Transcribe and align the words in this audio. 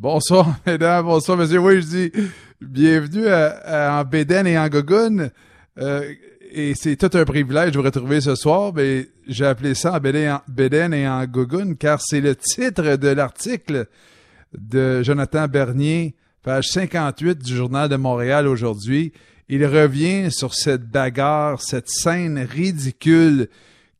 Bonsoir, 0.00 0.56
mesdames, 0.66 1.04
bonsoir, 1.04 1.38
monsieur. 1.38 1.60
Oui, 1.60 1.80
je 1.80 1.86
dis 1.86 2.12
bienvenue 2.60 3.28
à, 3.28 4.00
en 4.00 4.04
Béden 4.04 4.44
et 4.44 4.58
en 4.58 4.68
Gogun. 4.68 5.30
Euh, 5.78 6.12
et 6.50 6.74
c'est 6.74 6.96
tout 6.96 7.16
un 7.16 7.24
privilège 7.24 7.70
de 7.70 7.78
vous 7.78 7.84
retrouver 7.84 8.20
ce 8.20 8.34
soir. 8.34 8.72
Mais 8.74 9.08
j'ai 9.28 9.46
appelé 9.46 9.74
ça 9.74 9.92
en 9.94 10.00
Béden 10.48 10.92
et 10.92 11.06
en 11.06 11.24
Gogun 11.26 11.74
car 11.74 12.00
c'est 12.00 12.20
le 12.20 12.34
titre 12.34 12.96
de 12.96 13.08
l'article 13.08 13.86
de 14.58 15.02
Jonathan 15.04 15.46
Bernier, 15.46 16.16
page 16.42 16.66
58 16.68 17.38
du 17.38 17.54
Journal 17.54 17.88
de 17.88 17.96
Montréal 17.96 18.48
aujourd'hui. 18.48 19.12
Il 19.48 19.64
revient 19.64 20.32
sur 20.32 20.54
cette 20.54 20.90
bagarre, 20.90 21.62
cette 21.62 21.88
scène 21.88 22.38
ridicule 22.38 23.48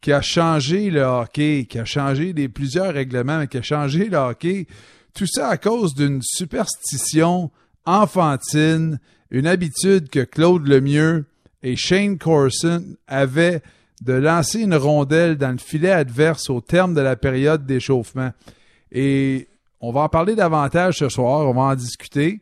qui 0.00 0.12
a 0.12 0.22
changé 0.22 0.90
le 0.90 1.02
hockey, 1.02 1.66
qui 1.68 1.78
a 1.78 1.84
changé 1.84 2.32
les 2.32 2.48
plusieurs 2.48 2.92
règlements, 2.92 3.38
mais 3.38 3.46
qui 3.46 3.58
a 3.58 3.62
changé 3.62 4.08
le 4.08 4.16
hockey. 4.16 4.66
Tout 5.14 5.26
ça 5.26 5.48
à 5.48 5.56
cause 5.58 5.94
d'une 5.94 6.20
superstition 6.22 7.52
enfantine, 7.86 8.98
une 9.30 9.46
habitude 9.46 10.08
que 10.08 10.24
Claude 10.24 10.66
Lemieux 10.66 11.26
et 11.62 11.76
Shane 11.76 12.18
Corson 12.18 12.96
avaient 13.06 13.62
de 14.02 14.12
lancer 14.12 14.62
une 14.62 14.74
rondelle 14.74 15.36
dans 15.36 15.52
le 15.52 15.58
filet 15.58 15.92
adverse 15.92 16.50
au 16.50 16.60
terme 16.60 16.94
de 16.94 17.00
la 17.00 17.14
période 17.14 17.64
d'échauffement. 17.64 18.32
Et 18.90 19.46
on 19.80 19.92
va 19.92 20.00
en 20.00 20.08
parler 20.08 20.34
davantage 20.34 20.98
ce 20.98 21.08
soir, 21.08 21.46
on 21.46 21.54
va 21.54 21.62
en 21.62 21.74
discuter, 21.76 22.40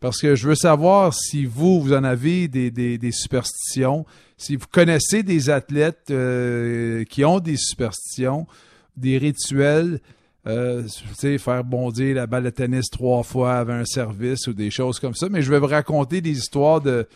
parce 0.00 0.20
que 0.20 0.34
je 0.34 0.48
veux 0.48 0.56
savoir 0.56 1.14
si 1.14 1.44
vous, 1.44 1.80
vous 1.80 1.92
en 1.92 2.02
avez 2.02 2.48
des, 2.48 3.12
superstitions, 3.12 4.04
si 4.36 4.56
vous 4.56 4.66
connaissez 4.72 5.22
des 5.22 5.50
athlètes 5.50 6.10
euh, 6.10 7.04
qui 7.04 7.24
ont 7.24 7.38
des 7.38 7.56
superstitions, 7.56 8.48
des 8.96 9.18
rituels, 9.18 10.00
euh, 10.48 10.82
faire 11.38 11.64
bondir 11.64 12.16
la 12.16 12.26
balle 12.26 12.44
de 12.44 12.50
tennis 12.50 12.88
trois 12.90 13.22
fois 13.22 13.54
avant 13.54 13.74
un 13.74 13.84
service 13.84 14.46
ou 14.46 14.52
des 14.52 14.70
choses 14.70 14.98
comme 14.98 15.14
ça. 15.14 15.28
Mais 15.28 15.42
je 15.42 15.50
vais 15.50 15.58
vous 15.58 15.66
raconter 15.66 16.20
des 16.20 16.30
histoires 16.30 16.80
de. 16.80 17.06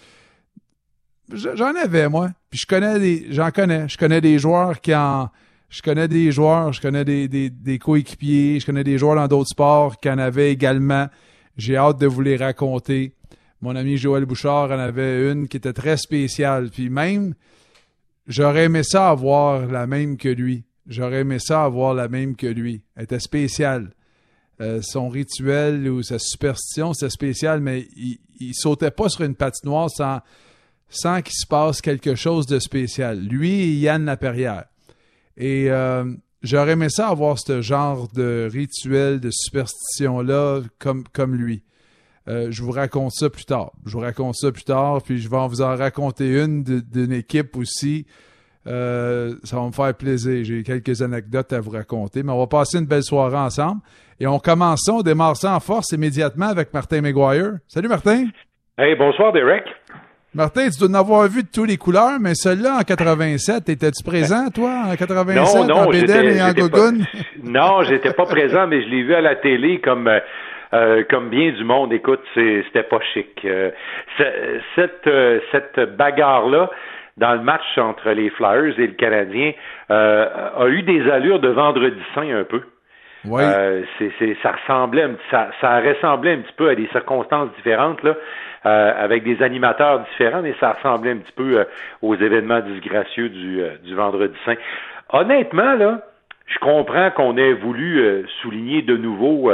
J'en 1.33 1.75
avais, 1.77 2.09
moi. 2.09 2.31
Puis 2.51 2.61
je 2.61 2.67
connais 2.67 2.99
des. 2.99 3.27
J'en 3.31 3.51
connais. 3.51 3.89
Je 3.89 3.97
connais 3.97 4.21
des 4.21 4.39
joueurs 4.39 4.81
qui 4.81 4.95
en. 4.95 5.31
Je 5.73 5.81
connais 5.81 6.07
des 6.07 6.31
joueurs, 6.33 6.75
je 6.75 6.83
connais 6.83 7.03
des, 7.03 7.29
des, 7.29 7.79
coéquipiers, 7.79 8.61
je 8.61 8.67
connais 8.67 8.85
des 8.85 8.99
joueurs 8.99 9.17
dans 9.17 9.27
d'autres 9.27 9.49
sports 9.49 9.99
qui 9.99 10.11
en 10.11 10.19
avaient 10.19 10.53
également. 10.53 11.09
J'ai 11.57 11.79
hâte 11.79 11.99
de 11.99 12.07
vous 12.07 12.21
les 12.21 12.37
raconter. 12.37 13.15
Mon 13.63 13.75
ami 13.75 13.97
Joël 13.97 14.27
Bouchard 14.27 14.71
en 14.71 14.79
avait 14.79 15.33
une 15.33 15.49
qui 15.49 15.57
était 15.57 15.73
très 15.73 15.97
spéciale. 15.97 16.69
Puis 16.69 16.91
même, 16.91 17.33
j'aurais 18.27 18.65
aimé 18.65 18.83
ça 18.83 19.09
avoir 19.09 19.65
la 19.65 19.87
même 19.87 20.19
que 20.19 20.29
lui. 20.29 20.65
J'aurais 20.87 21.21
aimé 21.21 21.39
ça 21.39 21.65
avoir 21.65 21.95
la 21.95 22.09
même 22.09 22.37
que 22.37 22.47
lui. 22.47 22.83
Elle 22.97 23.05
était 23.05 23.21
spéciale. 23.21 23.93
Euh, 24.61 24.81
son 24.83 25.09
rituel 25.09 25.89
ou 25.89 26.03
sa 26.03 26.19
superstition, 26.19 26.93
c'était 26.93 27.11
spécial, 27.11 27.61
mais 27.61 27.89
il, 27.97 28.55
sautait 28.55 28.91
pas 28.91 29.09
sur 29.09 29.23
une 29.25 29.35
patinoire 29.35 29.89
sans, 29.91 30.21
sans 30.89 31.23
qu'il 31.23 31.35
se 31.35 31.47
passe 31.47 31.81
quelque 31.81 32.15
chose 32.15 32.47
de 32.47 32.59
spécial. 32.59 33.21
Lui 33.21 33.51
et 33.51 33.73
Yann 33.75 34.05
Laperrière. 34.05 34.65
Et 35.37 35.71
euh, 35.71 36.05
j'aurais 36.43 36.73
aimé 36.73 36.89
ça 36.91 37.09
avoir 37.09 37.39
ce 37.39 37.63
genre 37.63 38.09
de 38.13 38.49
rituel, 38.53 39.21
de 39.21 39.31
superstition-là 39.33 40.63
comme, 40.79 41.05
comme 41.13 41.35
lui. 41.35 41.63
Euh, 42.29 42.49
je 42.51 42.63
vous 42.63 42.73
raconte 42.73 43.13
ça 43.13 43.31
plus 43.31 43.45
tard. 43.45 43.73
Je 43.85 43.93
vous 43.93 44.01
raconte 44.01 44.37
ça 44.37 44.53
plus 44.53 44.65
tard, 44.65 45.03
puis 45.03 45.19
je 45.19 45.29
vais 45.29 45.49
vous 45.49 45.63
en 45.63 45.77
raconter 45.77 46.41
une 46.41 46.63
d'une 46.63 47.13
équipe 47.13 47.57
aussi 47.57 48.07
euh, 48.67 49.35
ça 49.43 49.57
va 49.57 49.67
me 49.67 49.73
faire 49.73 49.95
plaisir. 49.95 50.45
J'ai 50.45 50.63
quelques 50.63 51.03
anecdotes 51.03 51.53
à 51.53 51.61
vous 51.61 51.71
raconter, 51.71 52.23
mais 52.23 52.33
on 52.33 52.39
va 52.39 52.47
passer 52.47 52.79
une 52.79 52.87
belle 52.87 53.03
soirée 53.03 53.37
ensemble. 53.37 53.81
Et 54.21 54.27
on 54.27 54.39
commence 54.39 54.83
ça, 54.85 54.93
on 54.93 55.03
démarre 55.03 55.37
ça 55.37 55.55
en 55.55 55.61
force 55.61 55.91
immédiatement 55.93 56.47
avec 56.47 56.73
Martin 56.73 57.01
McGuire. 57.01 57.55
Salut 57.67 57.89
Martin. 57.89 58.27
Hey, 58.79 58.95
bonsoir 58.95 59.33
Derek. 59.33 59.65
Martin, 60.35 60.69
tu 60.71 60.79
dois 60.79 60.89
en 60.89 61.01
avoir 61.01 61.29
vu 61.29 61.43
de 61.43 61.49
toutes 61.53 61.69
les 61.69 61.77
couleurs, 61.77 62.19
mais 62.19 62.35
celui-là 62.35 62.79
en 62.81 62.83
87, 62.83 63.69
étais-tu 63.69 64.03
présent, 64.03 64.49
toi, 64.49 64.85
en 64.87 64.97
87, 64.97 65.37
non, 65.37 65.67
non, 65.67 65.75
en 65.83 65.91
Bédel 65.91 66.37
et 66.37 66.41
en 66.41 66.53
Gogun? 66.53 67.05
Non, 67.43 67.83
j'étais 67.83 68.15
pas 68.15 68.25
présent, 68.25 68.67
mais 68.67 68.83
je 68.83 68.89
l'ai 68.89 69.03
vu 69.03 69.15
à 69.15 69.21
la 69.21 69.37
télé 69.37 69.81
comme 69.81 70.09
euh, 70.09 70.21
euh, 70.73 71.03
comme 71.11 71.29
bien 71.29 71.51
du 71.51 71.65
monde. 71.65 71.93
Écoute, 71.93 72.23
c'était 72.35 72.83
pas 72.83 73.01
chic. 73.13 73.47
cette 74.75 75.11
cette 75.51 75.97
bagarre-là, 75.99 76.71
dans 77.17 77.35
le 77.35 77.43
match 77.43 77.79
entre 77.79 78.11
les 78.11 78.31
Flyers 78.31 78.79
et 78.79 78.87
le 78.87 78.95
Canadien 78.95 79.53
euh, 79.91 80.27
a 80.57 80.69
eu 80.69 80.83
des 80.83 81.11
allures 81.11 81.41
de 81.41 81.49
vendredi 81.49 82.01
saint 82.15 82.29
un 82.35 82.45
peu. 82.45 82.63
Oui. 83.25 83.43
Euh, 83.45 83.83
c'est, 83.99 84.37
ça 84.43 84.53
ressemblait, 84.53 85.09
ça, 85.31 85.51
ça 85.61 85.81
ressemblait 85.81 86.33
un 86.33 86.39
petit 86.39 86.55
peu 86.57 86.69
à 86.69 86.75
des 86.75 86.89
circonstances 86.89 87.51
différentes 87.57 88.03
là, 88.03 88.17
euh, 88.67 88.93
avec 88.97 89.23
des 89.23 89.43
animateurs 89.43 90.01
différents, 90.11 90.43
mais 90.43 90.55
ça 90.59 90.73
ressemblait 90.73 91.13
un 91.13 91.19
petit 91.19 91.33
peu 91.37 91.59
euh, 91.59 91.65
aux 92.01 92.17
événements 92.17 92.61
disgracieux 92.61 93.29
du, 93.29 93.63
du 93.85 93.95
vendredi 93.95 94.35
saint. 94.45 94.57
Honnêtement 95.11 95.75
là, 95.75 96.01
je 96.47 96.59
comprends 96.59 97.11
qu'on 97.11 97.37
ait 97.37 97.53
voulu 97.53 98.27
souligner 98.43 98.83
de 98.83 98.97
nouveau 98.97 99.51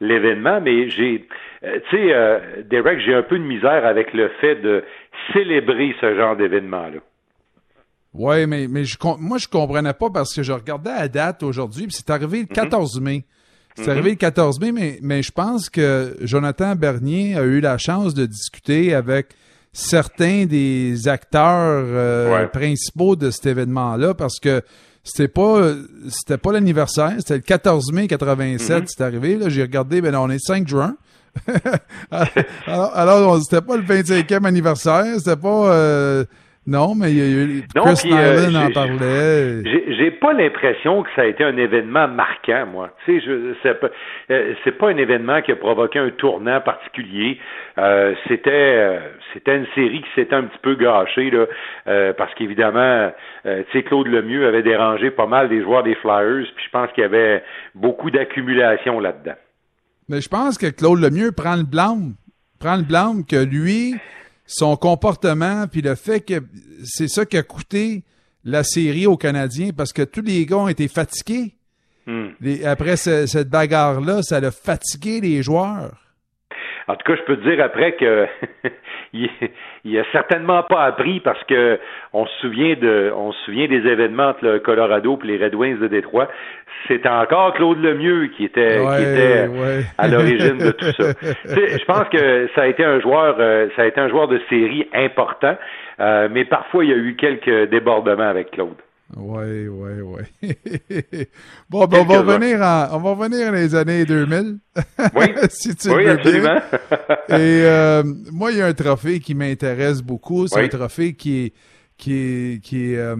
l'événement, 0.00 0.60
mais 0.60 0.88
j'ai, 0.88 1.26
tu 1.62 1.80
sais, 1.90 2.40
Derek, 2.70 3.00
j'ai 3.00 3.14
un 3.14 3.22
peu 3.22 3.38
de 3.38 3.44
misère 3.44 3.84
avec 3.84 4.14
le 4.14 4.28
fait 4.40 4.54
de 4.54 4.84
célébrer 5.32 5.94
ce 6.00 6.16
genre 6.16 6.36
d'événement-là. 6.36 7.00
Oui, 8.12 8.46
mais, 8.46 8.66
mais 8.68 8.84
je, 8.84 8.96
moi, 9.18 9.38
je 9.38 9.46
comprenais 9.46 9.92
pas 9.92 10.10
parce 10.10 10.34
que 10.34 10.42
je 10.42 10.52
regardais 10.52 10.90
la 10.90 11.08
date 11.08 11.42
aujourd'hui, 11.42 11.86
puis 11.86 11.96
c'est 11.96 12.10
arrivé 12.10 12.40
le 12.40 12.46
14 12.46 12.98
mhm. 12.98 13.04
mai. 13.04 13.24
C'est 13.76 13.84
mhm. 13.84 13.90
arrivé 13.90 14.10
le 14.10 14.16
14 14.16 14.60
mai, 14.60 14.72
mais, 14.72 14.98
mais 15.00 15.22
je 15.22 15.30
pense 15.30 15.70
que 15.70 16.16
Jonathan 16.20 16.74
Bernier 16.74 17.36
a 17.36 17.42
eu 17.42 17.60
la 17.60 17.78
chance 17.78 18.14
de 18.14 18.26
discuter 18.26 18.94
avec 18.94 19.28
certains 19.72 20.46
des 20.46 21.06
acteurs 21.06 21.84
euh, 21.86 22.46
principaux 22.48 23.14
de 23.14 23.30
cet 23.30 23.46
événement-là 23.46 24.14
parce 24.14 24.40
que 24.40 24.62
c'était 25.02 25.28
pas 25.28 25.74
c'était 26.08 26.38
pas 26.38 26.52
l'anniversaire, 26.52 27.14
c'était 27.18 27.36
le 27.36 27.40
14 27.40 27.92
mai 27.92 28.06
87, 28.08 28.80
mhm. 28.80 28.86
c'est 28.86 29.00
arrivé. 29.02 29.36
Là, 29.36 29.48
j'ai 29.48 29.62
regardé, 29.62 30.00
ben 30.00 30.14
on 30.14 30.30
est 30.30 30.38
5 30.38 30.68
juin. 30.68 30.96
alors, 32.10 32.96
alors 32.96 33.42
c'était 33.42 33.60
pas 33.60 33.76
le 33.76 33.82
25e 33.82 34.44
anniversaire, 34.44 35.06
c'était 35.18 35.36
pas. 35.36 35.72
Euh, 35.72 36.24
non, 36.70 36.94
mais 36.94 37.10
il 37.10 37.18
y 37.18 37.20
a 37.20 37.26
eu. 37.26 37.62
Chris 37.74 38.12
euh, 38.12 38.54
en 38.54 38.70
parlait. 38.70 39.62
J'ai 39.64 40.12
pas 40.12 40.32
l'impression 40.32 41.02
que 41.02 41.08
ça 41.16 41.22
a 41.22 41.24
été 41.24 41.42
un 41.42 41.56
événement 41.56 42.06
marquant, 42.06 42.64
moi. 42.72 42.90
Tu 43.04 43.20
sais, 43.20 43.26
c'est 43.62 43.80
pas, 43.80 43.88
euh, 44.30 44.54
pas 44.78 44.88
un 44.88 44.96
événement 44.96 45.42
qui 45.42 45.50
a 45.50 45.56
provoqué 45.56 45.98
un 45.98 46.10
tournant 46.10 46.60
particulier. 46.60 47.38
c'était 48.28 49.00
c'était 49.34 49.56
une 49.56 49.66
série 49.74 50.00
qui 50.00 50.08
s'était 50.14 50.36
un 50.36 50.44
petit 50.44 50.60
peu 50.62 50.76
gâchée 50.76 51.32
là, 51.32 52.12
parce 52.14 52.32
qu'évidemment, 52.34 53.10
tu 53.44 53.50
sais, 53.72 53.82
Claude 53.82 54.06
Lemieux 54.06 54.46
avait 54.46 54.62
dérangé 54.62 55.10
pas 55.10 55.26
mal 55.26 55.48
des 55.48 55.62
joueurs 55.62 55.82
des 55.82 55.96
Flyers, 55.96 56.46
puis 56.54 56.64
je 56.64 56.70
pense 56.70 56.92
qu'il 56.92 57.02
y 57.02 57.06
avait 57.06 57.42
beaucoup 57.74 58.12
d'accumulation 58.12 59.00
là-dedans. 59.00 59.36
Mais 60.08 60.20
je 60.20 60.28
pense 60.28 60.56
que 60.56 60.66
Claude 60.66 61.00
Lemieux 61.00 61.32
prend 61.32 61.56
le 61.56 61.64
blâme. 61.64 62.14
Prend 62.60 62.76
le 62.76 62.82
blâme 62.84 63.24
que 63.24 63.42
lui, 63.42 63.96
son 64.50 64.76
comportement, 64.76 65.66
puis 65.68 65.80
le 65.80 65.94
fait 65.94 66.20
que 66.20 66.42
c'est 66.84 67.08
ça 67.08 67.24
qui 67.24 67.36
a 67.36 67.42
coûté 67.42 68.02
la 68.44 68.64
série 68.64 69.06
aux 69.06 69.16
Canadiens 69.16 69.70
parce 69.76 69.92
que 69.92 70.02
tous 70.02 70.22
les 70.22 70.44
gars 70.44 70.58
ont 70.58 70.68
été 70.68 70.88
fatigués. 70.88 71.54
Hmm. 72.06 72.30
après 72.64 72.96
cette 72.96 73.48
bagarre-là, 73.48 74.22
ça 74.22 74.38
a 74.38 74.50
fatigué 74.50 75.20
les 75.20 75.42
joueurs. 75.42 76.09
En 76.88 76.94
tout 76.96 77.04
cas, 77.04 77.16
je 77.16 77.22
peux 77.22 77.36
te 77.36 77.48
dire 77.48 77.62
après 77.62 77.92
que 77.92 78.26
il, 79.12 79.98
a 79.98 80.04
certainement 80.12 80.62
pas 80.62 80.84
appris 80.84 81.20
parce 81.20 81.42
que 81.44 81.78
on 82.12 82.26
se 82.26 82.32
souvient 82.40 82.74
de, 82.74 83.12
on 83.14 83.32
se 83.32 83.44
souvient 83.44 83.68
des 83.68 83.86
événements 83.86 84.28
entre 84.28 84.44
le 84.44 84.58
Colorado 84.60 85.18
et 85.22 85.26
les 85.26 85.44
Red 85.44 85.54
Wings 85.54 85.78
de 85.78 85.88
Détroit. 85.88 86.28
C'était 86.88 87.08
encore 87.08 87.54
Claude 87.54 87.78
Lemieux 87.82 88.28
qui 88.36 88.44
était, 88.44 88.78
qui 88.78 89.02
était 89.02 89.48
à 89.98 90.08
l'origine 90.08 90.58
de 90.58 90.70
tout 90.70 90.92
ça. 90.92 91.12
je 91.44 91.84
pense 91.84 92.08
que 92.08 92.48
ça 92.54 92.62
a 92.62 92.66
été 92.66 92.84
un 92.84 93.00
joueur, 93.00 93.36
euh, 93.38 93.68
ça 93.76 93.82
a 93.82 93.86
été 93.86 94.00
un 94.00 94.08
joueur 94.08 94.28
de 94.28 94.40
série 94.48 94.88
important, 94.94 95.56
euh, 96.00 96.28
mais 96.30 96.44
parfois 96.44 96.84
il 96.84 96.90
y 96.90 96.94
a 96.94 96.96
eu 96.96 97.16
quelques 97.16 97.68
débordements 97.68 98.28
avec 98.28 98.52
Claude. 98.52 98.76
Oui, 99.16 99.66
oui, 99.66 99.90
oui. 100.02 100.48
bon, 101.68 101.86
ben, 101.86 101.98
on 102.00 102.04
va 102.04 102.20
revenir 102.20 102.58
on 102.92 102.98
va 102.98 103.10
revenir 103.10 103.46
dans 103.46 103.52
les 103.52 103.74
années 103.74 104.04
2000. 104.04 104.58
Oui, 105.16 105.26
si 105.50 105.74
tu 105.74 105.90
oui 105.90 106.06
absolument. 106.06 106.60
Et 107.28 107.64
euh, 107.64 108.04
moi, 108.30 108.52
il 108.52 108.58
y 108.58 108.62
a 108.62 108.66
un 108.66 108.72
trophée 108.72 109.18
qui 109.18 109.34
m'intéresse 109.34 110.00
beaucoup. 110.00 110.46
C'est 110.46 110.62
un 110.62 110.68
trophée 110.68 111.14
qui 111.14 111.38
est, 111.38 111.52
qui 111.96 112.14
est, 112.14 112.62
qui 112.62 112.92
est, 112.92 112.98
euh, 112.98 113.16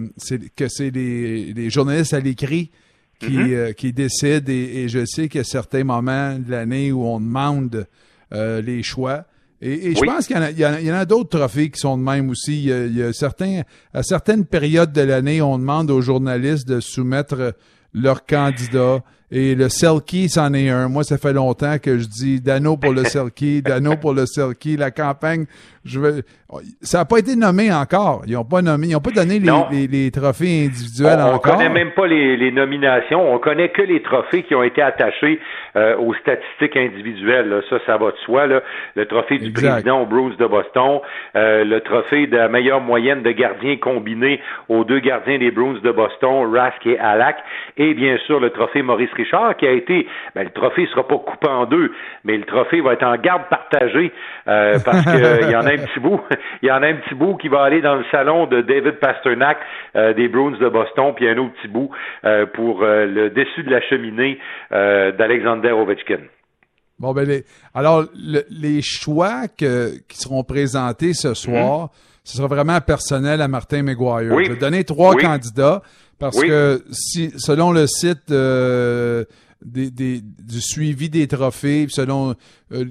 que 0.55 0.67
c'est 0.69 0.91
les, 0.91 1.69
journalistes 1.69 2.13
à 2.13 2.19
l'écrit 2.19 2.71
qui, 3.19 3.27
mm-hmm. 3.27 3.53
euh, 3.53 3.73
qui 3.73 3.91
décident. 3.91 4.51
Et, 4.51 4.87
je 4.87 5.05
sais 5.05 5.27
qu'il 5.27 5.39
y 5.39 5.41
a 5.41 5.45
certains 5.45 5.83
moments 5.83 6.39
de 6.39 6.51
l'année 6.51 6.91
où 6.91 7.03
on 7.03 7.19
demande 7.19 7.85
les 8.31 8.81
choix. 8.81 9.25
Et, 9.61 9.93
je 9.95 10.01
pense 10.01 10.25
qu'il 10.25 10.37
y 10.57 10.91
en 10.91 10.95
a, 10.95 11.05
d'autres 11.05 11.37
trophées 11.37 11.69
qui 11.69 11.79
sont 11.79 11.97
de 11.97 12.03
même 12.03 12.29
aussi. 12.31 12.63
Il 12.63 12.97
y 12.97 13.03
a, 13.03 13.13
certains, 13.13 13.61
à 13.93 14.01
certaines 14.01 14.45
périodes 14.45 14.91
de 14.91 15.01
l'année, 15.01 15.41
on 15.41 15.59
demande 15.59 15.91
aux 15.91 16.01
journalistes 16.01 16.67
de 16.67 16.79
soumettre 16.79 17.53
leurs 17.93 18.25
candidats. 18.25 19.03
Et 19.33 19.55
le 19.55 19.69
Selkie, 19.69 20.29
c'en 20.29 20.53
est 20.53 20.69
un. 20.69 20.89
Moi, 20.89 21.03
ça 21.03 21.17
fait 21.17 21.31
longtemps 21.31 21.77
que 21.79 21.99
je 21.99 22.05
dis 22.05 22.41
Dano 22.41 22.75
pour 22.75 22.91
le 22.91 23.03
Selkie, 23.05 23.61
Dano 23.61 23.95
pour 23.95 24.13
le 24.13 24.25
Selkie. 24.25 24.75
La 24.75 24.91
campagne, 24.91 25.45
je 25.85 25.99
veux. 25.99 26.23
Ça 26.81 26.99
n'a 26.99 27.05
pas 27.05 27.19
été 27.19 27.35
nommé 27.35 27.71
encore. 27.71 28.23
Ils 28.27 28.33
n'ont 28.33 28.43
pas 28.43 28.61
nommé, 28.61 28.87
ils 28.87 28.93
n'ont 28.93 28.99
pas 28.99 29.11
donné 29.11 29.39
les, 29.39 29.87
les, 29.87 30.11
trophées 30.11 30.65
individuels 30.65 31.19
on, 31.19 31.35
encore. 31.35 31.53
On 31.53 31.57
connaît 31.57 31.69
même 31.69 31.91
pas 31.91 32.07
les, 32.07 32.37
les, 32.37 32.51
nominations. 32.51 33.33
On 33.33 33.39
connaît 33.39 33.69
que 33.69 33.81
les 33.81 34.01
trophées 34.01 34.43
qui 34.43 34.55
ont 34.55 34.63
été 34.63 34.81
attachés 34.81 35.39
euh, 35.75 35.97
aux 35.97 36.13
statistiques 36.15 36.75
individuelles. 36.75 37.61
Ça, 37.69 37.77
ça 37.85 37.97
va 37.97 38.11
de 38.11 38.17
soi. 38.25 38.47
Là. 38.47 38.61
Le 38.95 39.05
trophée 39.05 39.37
du 39.37 39.51
président 39.51 40.01
au 40.01 40.05
Bruce 40.05 40.37
de 40.37 40.45
Boston, 40.45 40.99
euh, 41.35 41.63
le 41.63 41.79
trophée 41.81 42.27
de 42.27 42.35
la 42.35 42.49
meilleure 42.49 42.81
moyenne 42.81 43.23
de 43.23 43.31
gardiens 43.31 43.77
combinés 43.77 44.41
aux 44.69 44.83
deux 44.83 44.99
gardiens 44.99 45.37
des 45.37 45.51
Bruins 45.51 45.79
de 45.81 45.91
Boston, 45.91 46.53
Rask 46.53 46.85
et 46.85 46.99
Alak, 46.99 47.37
et 47.77 47.93
bien 47.93 48.17
sûr 48.25 48.39
le 48.39 48.49
trophée 48.49 48.81
Maurice 48.81 49.11
Richard 49.13 49.55
qui 49.57 49.67
a 49.67 49.71
été, 49.71 50.07
ben, 50.35 50.43
le 50.43 50.49
trophée 50.49 50.87
sera 50.87 51.07
pas 51.07 51.17
coupé 51.17 51.47
en 51.47 51.65
deux, 51.65 51.91
mais 52.23 52.37
le 52.37 52.43
trophée 52.43 52.81
va 52.81 52.93
être 52.93 53.05
en 53.05 53.15
garde 53.17 53.43
partagée 53.49 54.11
euh, 54.47 54.77
parce 54.83 55.03
qu'il 55.41 55.49
y 55.49 55.55
en 55.55 55.65
a 55.65 55.73
un 55.73 55.77
petit 55.77 55.99
bout, 55.99 56.21
il 56.61 56.67
y 56.67 56.71
en 56.71 56.81
a 56.81 56.87
un 56.87 56.95
petit 56.95 57.15
bout 57.15 57.37
qui 57.37 57.47
va 57.47 57.63
aller 57.63 57.81
dans 57.81 57.95
le 57.95 58.05
salon 58.11 58.47
de 58.47 58.61
David 58.61 58.99
Pasternak 58.99 59.57
euh, 59.95 60.13
des 60.13 60.27
Bruins 60.27 60.57
de 60.59 60.69
Boston, 60.69 61.13
puis 61.15 61.27
un 61.27 61.37
autre 61.37 61.53
petit 61.61 61.67
bout 61.67 61.89
euh, 62.25 62.45
pour 62.45 62.81
le 62.81 63.29
dessus 63.29 63.63
de 63.63 63.71
la 63.71 63.81
cheminée 63.81 64.39
d'Alexander 64.71 65.71
Ovechkin. 65.71 66.21
Bon, 66.99 67.13
ben, 67.13 67.41
alors, 67.73 68.05
les 68.51 68.81
choix 68.83 69.47
qui 69.57 69.65
seront 70.09 70.43
présentés 70.43 71.13
ce 71.13 71.33
soir, 71.33 71.89
ce 72.23 72.37
sera 72.37 72.47
vraiment 72.47 72.79
personnel 72.81 73.41
à 73.41 73.47
Martin 73.47 73.83
McGuire. 73.83 74.43
Je 74.43 74.51
vais 74.51 74.59
donner 74.59 74.83
trois 74.83 75.15
candidats 75.15 75.81
parce 76.19 76.39
que 76.39 76.83
si, 76.91 77.31
selon 77.37 77.71
le 77.71 77.87
site 77.87 78.29
euh, 78.31 79.25
du 79.61 80.61
suivi 80.61 81.09
des 81.09 81.27
trophées, 81.27 81.87
selon 81.89 82.35
euh, 82.71 82.85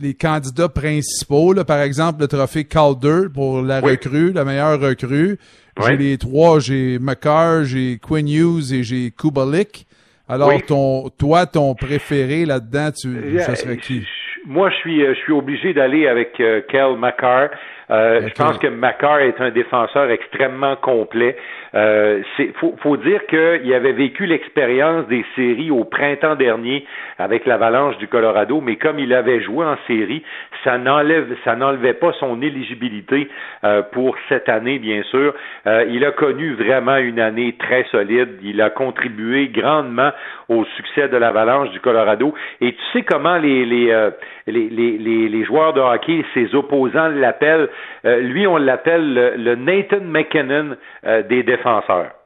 les, 0.00 0.14
candidats 0.14 0.68
principaux, 0.68 1.54
par 1.64 1.80
exemple 1.80 2.20
le 2.20 2.28
trophée 2.28 2.64
Calder 2.64 3.28
pour 3.32 3.62
la 3.62 3.80
recrue, 3.80 4.32
la 4.32 4.44
meilleure 4.44 4.80
recrue, 4.80 5.38
j'ai 5.80 5.96
les 5.96 6.18
trois, 6.18 6.60
j'ai 6.60 6.98
McCarr, 6.98 7.64
j'ai 7.64 7.98
Quinn 7.98 8.28
Hughes 8.28 8.72
et 8.72 8.82
j'ai 8.82 9.10
Kubalik. 9.10 9.86
Alors, 10.28 10.52
ton, 10.66 11.10
toi, 11.18 11.46
ton 11.46 11.74
préféré 11.74 12.46
là-dedans, 12.46 12.90
tu, 12.92 13.38
ça 13.40 13.54
serait 13.54 13.76
qui? 13.76 14.06
Moi, 14.46 14.70
je 14.70 14.76
suis, 14.76 15.00
je 15.04 15.14
suis 15.20 15.32
obligé 15.32 15.72
d'aller 15.72 16.06
avec 16.08 16.40
euh, 16.40 16.62
Kel 16.68 16.96
McCarr. 16.98 17.50
Euh, 17.90 18.26
je 18.26 18.34
pense 18.34 18.58
que 18.58 18.66
McCarr 18.66 19.20
est 19.20 19.40
un 19.40 19.50
défenseur 19.50 20.10
extrêmement 20.10 20.76
complet. 20.76 21.36
Euh, 21.74 22.22
faut, 22.58 22.74
faut 22.82 22.96
dire 22.96 23.24
qu'il 23.26 23.72
avait 23.72 23.92
vécu 23.92 24.26
l'expérience 24.26 25.06
des 25.08 25.24
séries 25.34 25.70
au 25.70 25.84
printemps 25.84 26.34
dernier 26.34 26.84
avec 27.18 27.46
l'Avalanche 27.46 27.96
du 27.98 28.08
Colorado, 28.08 28.60
mais 28.60 28.76
comme 28.76 28.98
il 28.98 29.14
avait 29.14 29.40
joué 29.40 29.64
en 29.64 29.76
série, 29.86 30.22
ça 30.64 30.78
n'enlève, 30.78 31.34
ça 31.44 31.56
n'enlevait 31.56 31.94
pas 31.94 32.12
son 32.20 32.40
éligibilité 32.42 33.28
euh, 33.64 33.82
pour 33.92 34.16
cette 34.28 34.48
année, 34.48 34.78
bien 34.78 35.02
sûr. 35.04 35.34
Euh, 35.66 35.84
il 35.88 36.04
a 36.04 36.12
connu 36.12 36.54
vraiment 36.54 36.96
une 36.96 37.20
année 37.20 37.56
très 37.58 37.84
solide. 37.90 38.38
Il 38.42 38.60
a 38.60 38.70
contribué 38.70 39.48
grandement 39.48 40.10
au 40.48 40.64
succès 40.76 41.08
de 41.08 41.16
l'Avalanche 41.16 41.70
du 41.70 41.80
Colorado. 41.80 42.34
Et 42.60 42.72
tu 42.72 42.82
sais 42.92 43.02
comment 43.02 43.38
les 43.38 43.64
les, 43.64 43.90
euh, 43.90 44.10
les, 44.46 44.68
les, 44.68 45.28
les, 45.28 45.44
joueurs 45.44 45.72
de 45.72 45.80
hockey, 45.80 46.24
ses 46.34 46.54
opposants 46.54 47.08
l'appellent. 47.08 47.68
lui, 48.04 48.46
on 48.46 48.56
l'appelle 48.56 49.14
le, 49.36 49.54
Nathan 49.54 50.00
McKinnon 50.04 50.76
des 51.28 51.42
défenseurs. 51.42 51.61
Ça 51.62 51.80
défenseur 51.80 52.21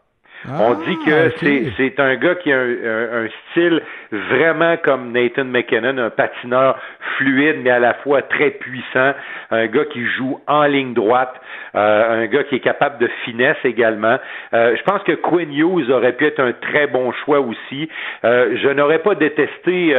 on 0.48 0.74
dit 0.74 0.96
que 1.04 1.28
ah, 1.28 1.70
c'est 1.76 2.00
un 2.00 2.16
gars 2.16 2.34
qui 2.36 2.52
a 2.52 2.58
un, 2.60 3.28
style 3.50 3.82
vraiment 4.12 4.76
comme 4.76 5.12
Nathan 5.12 5.44
McKinnon, 5.44 5.98
un 5.98 6.10
patineur 6.10 6.78
fluide 7.16 7.56
mais 7.62 7.70
à 7.70 7.78
la 7.78 7.94
fois 7.94 8.22
très 8.22 8.50
puissant, 8.50 9.12
un 9.50 9.66
gars 9.66 9.84
qui 9.86 10.04
joue 10.06 10.40
en 10.46 10.64
ligne 10.64 10.94
droite, 10.94 11.34
euh, 11.74 12.22
un 12.22 12.26
gars 12.26 12.44
qui 12.44 12.56
est 12.56 12.60
capable 12.60 12.98
de 12.98 13.08
finesse 13.24 13.56
également. 13.64 14.18
Euh, 14.54 14.76
je 14.76 14.82
pense 14.82 15.02
que 15.02 15.12
Quinn 15.12 15.52
Hughes 15.52 15.90
aurait 15.90 16.12
pu 16.12 16.26
être 16.26 16.40
un 16.40 16.52
très 16.52 16.86
bon 16.86 17.12
choix 17.24 17.40
aussi. 17.40 17.88
Euh, 18.24 18.56
je 18.62 18.68
n'aurais 18.68 19.00
pas 19.00 19.14
détesté 19.14 19.94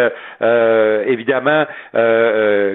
évidemment 1.07 1.65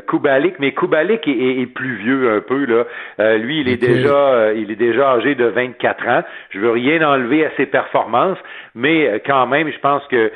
Kubalik, 0.09 0.59
mais 0.59 0.73
Kubalik 0.73 1.27
est, 1.27 1.67
plus 1.73 1.95
vieux 1.97 2.31
un 2.31 2.41
peu 2.41 2.67
là. 2.67 3.37
lui, 3.39 3.61
il 3.61 3.69
est 3.69 3.77
déjà 3.77 4.53
il 4.55 4.71
est 4.71 4.77
déjà 4.77 5.13
âgé 5.13 5.35
de 5.35 5.45
24 5.45 6.09
ans. 6.09 6.23
Je 6.51 6.59
veux 6.59 6.71
rien 6.71 7.03
enlever 7.07 7.47
à 7.47 7.51
ses 7.57 7.62
performances, 7.67 8.39
mais 8.75 9.23
quand 9.27 9.47
même, 9.47 9.71
je 9.71 9.79
pense 9.79 10.03
que 10.09 10.33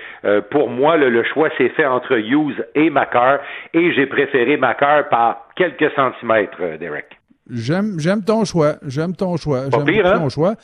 pour 0.50 0.68
moi, 0.68 0.96
le, 0.96 1.24
choix 1.24 1.48
s'est 1.58 1.70
fait 1.70 1.86
entre 1.86 2.16
Hughes 2.16 2.64
et 2.74 2.90
Macar, 2.90 3.38
et 3.74 3.92
j'ai 3.92 4.06
préféré 4.06 4.56
Macar 4.56 5.08
par 5.08 5.48
quelques 5.56 5.90
centimètres, 5.94 6.78
Derek. 6.78 7.16
J'aime, 7.50 7.98
j'aime 7.98 8.22
ton 8.22 8.44
choix. 8.44 8.74
J'aime 8.86 9.14
ton 9.14 9.36
choix. 9.36 9.64
J'aime 9.70 10.06
hein? 10.06 10.18
ton 10.18 10.28
choix. 10.28 10.54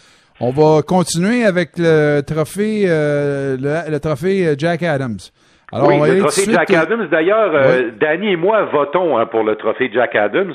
On 0.40 0.50
va 0.50 0.82
continuer 0.82 1.44
avec 1.44 1.78
le 1.78 2.20
trophée, 2.22 2.84
euh, 2.86 3.56
le, 3.56 3.98
trophée 3.98 4.46
euh, 4.46 4.54
Jack 4.58 4.82
Adams. 4.82 5.18
Alors, 5.72 5.88
oui, 5.88 5.96
le 6.06 6.18
trophée 6.18 6.52
Jack 6.52 6.70
Adams. 6.70 7.08
D'ailleurs, 7.10 7.50
euh, 7.54 7.90
Danny 7.98 8.32
et 8.32 8.36
moi 8.36 8.64
votons 8.64 9.16
hein, 9.16 9.24
pour 9.24 9.42
le 9.42 9.56
trophée 9.56 9.90
Jack 9.92 10.14
Adams. 10.14 10.52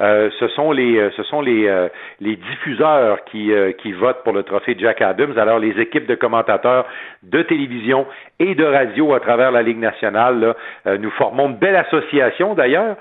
Euh, 0.00 0.30
ce 0.38 0.46
sont 0.46 0.70
les, 0.70 0.96
euh, 0.96 1.10
ce 1.16 1.24
sont 1.24 1.40
les, 1.40 1.88
les 2.20 2.36
diffuseurs 2.36 3.24
qui, 3.24 3.50
qui 3.82 3.92
votent 3.92 4.22
pour 4.22 4.32
le 4.32 4.44
trophée 4.44 4.76
Jack 4.78 5.02
Adams. 5.02 5.36
Alors, 5.38 5.58
les 5.58 5.80
équipes 5.80 6.06
de 6.06 6.14
commentateurs 6.14 6.86
de 7.24 7.42
télévision 7.42 8.06
et 8.38 8.54
de 8.54 8.64
radio 8.64 9.12
à 9.12 9.18
travers 9.18 9.50
la 9.50 9.62
Ligue 9.62 9.80
nationale, 9.80 10.54
là, 10.84 10.98
nous 10.98 11.10
formons 11.10 11.48
une 11.48 11.56
belle 11.56 11.76
association 11.76 12.54
d'ailleurs, 12.54 12.96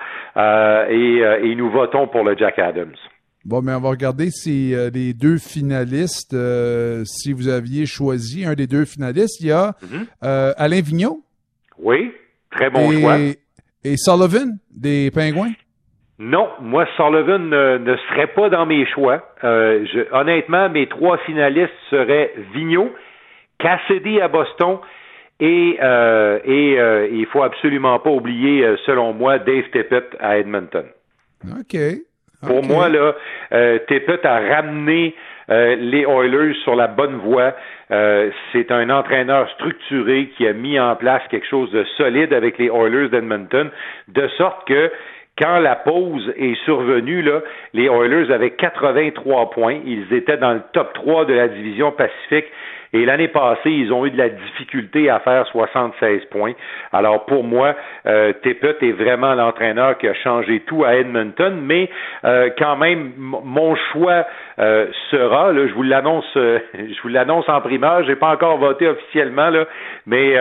et, 0.90 1.22
et 1.44 1.56
nous 1.56 1.70
votons 1.70 2.08
pour 2.08 2.24
le 2.24 2.36
Jack 2.36 2.58
Adams. 2.58 2.96
Bon, 3.46 3.62
mais 3.62 3.74
on 3.74 3.80
va 3.80 3.90
regarder 3.90 4.32
si 4.32 4.74
les 4.94 5.14
deux 5.14 5.38
finalistes, 5.38 6.36
si 7.06 7.32
vous 7.32 7.48
aviez 7.48 7.86
choisi 7.86 8.44
un 8.44 8.56
des 8.56 8.68
deux 8.68 8.86
finalistes, 8.86 9.40
il 9.40 9.48
y 9.48 9.52
a 9.52 9.76
mm-hmm. 9.84 10.54
Alain 10.58 10.82
Vigneault. 10.82 11.22
Oui, 11.82 12.12
très 12.52 12.70
bon 12.70 12.92
choix. 12.92 13.18
Et 13.84 13.96
Sullivan, 13.98 14.58
des 14.72 15.10
Pingouins? 15.12 15.54
Non, 16.20 16.50
moi, 16.60 16.86
Sullivan 16.98 17.50
ne, 17.50 17.96
serait 18.10 18.28
pas 18.28 18.50
dans 18.50 18.66
mes 18.66 18.86
choix. 18.88 19.24
Euh, 19.44 19.86
honnêtement, 20.12 20.70
mes 20.70 20.88
trois 20.88 21.18
finalistes 21.20 21.72
seraient 21.90 22.34
Vigneault, 22.54 22.92
Cassidy 23.58 24.20
à 24.20 24.28
Boston 24.28 24.80
et, 25.40 25.78
euh, 25.82 26.40
et 26.44 26.78
euh, 26.78 27.08
il 27.10 27.26
faut 27.28 27.42
absolument 27.42 28.00
pas 28.00 28.10
oublier, 28.10 28.66
euh, 28.66 28.76
selon 28.86 29.14
moi, 29.14 29.40
Dave 29.40 29.70
Tippett 29.72 30.06
à 30.20 30.38
Edmonton. 30.38 30.86
OK. 31.58 31.78
Pour 32.46 32.64
moi, 32.64 32.90
là, 32.90 33.16
euh, 33.54 33.80
Tippett 33.88 34.26
a 34.26 34.40
ramené 34.40 35.16
euh, 35.50 35.76
les 35.76 36.02
Oilers 36.02 36.54
sur 36.64 36.76
la 36.76 36.88
bonne 36.88 37.18
voie. 37.18 37.54
Euh, 37.92 38.30
c'est 38.52 38.72
un 38.72 38.90
entraîneur 38.90 39.50
structuré 39.52 40.30
qui 40.38 40.48
a 40.48 40.54
mis 40.54 40.80
en 40.80 40.96
place 40.96 41.22
quelque 41.30 41.48
chose 41.48 41.72
de 41.72 41.84
solide 41.98 42.34
avec 42.34 42.58
les 42.58 42.68
Oilers 42.68 43.10
d'Edmonton, 43.10 43.72
de 44.08 44.28
sorte 44.38 44.68
que 44.68 44.92
quand 45.40 45.60
la 45.60 45.76
pause 45.76 46.34
est 46.36 46.56
survenue, 46.66 47.22
là, 47.22 47.42
les 47.74 47.86
Oilers 47.86 48.32
avaient 48.32 48.52
83 48.52 49.52
points. 49.52 49.80
Ils 49.86 50.14
étaient 50.14 50.38
dans 50.38 50.54
le 50.54 50.62
top 50.74 50.94
3 50.94 51.26
de 51.26 51.34
la 51.34 51.48
division 51.48 51.92
Pacifique. 51.92 52.46
Et 52.94 53.06
l'année 53.06 53.28
passée, 53.28 53.72
ils 53.72 53.94
ont 53.94 54.06
eu 54.06 54.12
de 54.12 54.18
la 54.18 54.30
difficulté 54.30 55.10
à 55.10 55.20
faire 55.20 55.46
76 55.48 56.26
points. 56.32 56.54
Alors 56.92 57.26
pour 57.26 57.44
moi, 57.44 57.76
euh, 58.06 58.34
est 58.82 58.92
vraiment 58.92 59.34
l'entraîneur 59.36 59.98
qui 59.98 60.08
a 60.08 60.14
changé 60.14 60.62
tout 60.62 60.84
à 60.84 60.96
Edmonton, 60.96 61.60
mais 61.62 61.90
euh, 62.26 62.50
quand 62.58 62.76
même, 62.78 63.12
mon 63.18 63.76
choix 63.92 64.26
euh, 64.60 64.88
sera, 65.12 65.52
là, 65.52 65.68
je 65.68 65.74
vous 65.74 65.84
l'annonce, 65.84 66.26
euh, 66.36 66.60
je 66.74 67.02
vous 67.02 67.10
l'annonce 67.10 67.48
en 67.48 67.62
primeur, 67.62 68.04
j'ai 68.06 68.16
pas 68.16 68.32
encore 68.32 68.58
voté 68.58 68.88
officiellement, 68.88 69.50
là, 69.50 69.66
mais 70.06 70.36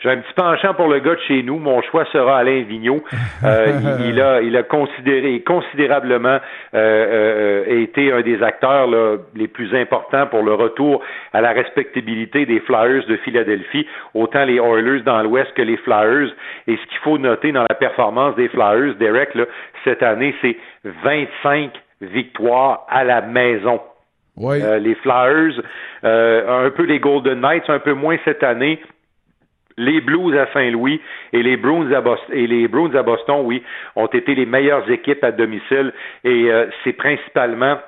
j'ai 0.00 0.10
un 0.10 0.16
petit 0.16 0.34
penchant 0.34 0.74
pour 0.74 0.88
le 0.88 0.98
gars 0.98 1.14
de 1.14 1.20
chez 1.28 1.42
nous. 1.42 1.58
Mon 1.58 1.80
choix 1.82 2.04
sera 2.06 2.38
Alain 2.38 2.62
Vigneault. 2.62 3.04
il, 3.42 4.20
a, 4.20 4.40
il 4.40 4.56
a 4.56 4.62
considéré 4.62 5.40
considérablement 5.40 6.38
été 6.72 8.12
un 8.12 8.20
des 8.22 8.42
acteurs 8.42 8.88
les 9.34 9.48
plus 9.48 9.74
importants 9.74 10.26
pour 10.26 10.42
le 10.42 10.54
retour 10.54 11.02
à 11.32 11.40
la 11.40 11.52
respect 11.84 12.46
des 12.46 12.60
Flyers 12.60 13.04
de 13.06 13.16
Philadelphie, 13.16 13.86
autant 14.14 14.44
les 14.44 14.56
Oilers 14.56 15.02
dans 15.02 15.22
l'Ouest 15.22 15.52
que 15.54 15.62
les 15.62 15.76
Flyers. 15.78 16.32
Et 16.66 16.76
ce 16.76 16.86
qu'il 16.86 16.98
faut 16.98 17.18
noter 17.18 17.52
dans 17.52 17.66
la 17.68 17.74
performance 17.74 18.34
des 18.36 18.48
Flyers, 18.48 18.94
Derek, 18.96 19.30
cette 19.84 20.02
année, 20.02 20.34
c'est 20.40 20.56
25 20.84 21.72
victoires 22.00 22.86
à 22.88 23.04
la 23.04 23.22
maison. 23.22 23.80
Euh, 24.40 24.78
les 24.78 24.94
Flyers, 24.96 25.60
euh, 26.04 26.66
un 26.66 26.70
peu 26.70 26.84
les 26.84 26.98
Golden 26.98 27.40
Knights, 27.40 27.68
un 27.68 27.78
peu 27.78 27.92
moins 27.92 28.16
cette 28.24 28.42
année. 28.42 28.80
Les 29.78 30.00
Blues 30.00 30.36
à 30.36 30.46
Saint-Louis 30.52 31.00
et 31.32 31.42
les 31.42 31.56
Bruins 31.56 31.90
à 31.92 32.00
Boston, 32.00 32.34
et 32.34 32.46
les 32.46 32.68
Bruins 32.68 32.94
à 32.94 33.02
Boston, 33.02 33.40
oui, 33.44 33.62
ont 33.96 34.06
été 34.06 34.34
les 34.34 34.44
meilleures 34.44 34.90
équipes 34.90 35.24
à 35.24 35.32
domicile 35.32 35.92
et 36.24 36.52
euh, 36.52 36.66
c'est 36.84 36.92
principalement 36.92 37.78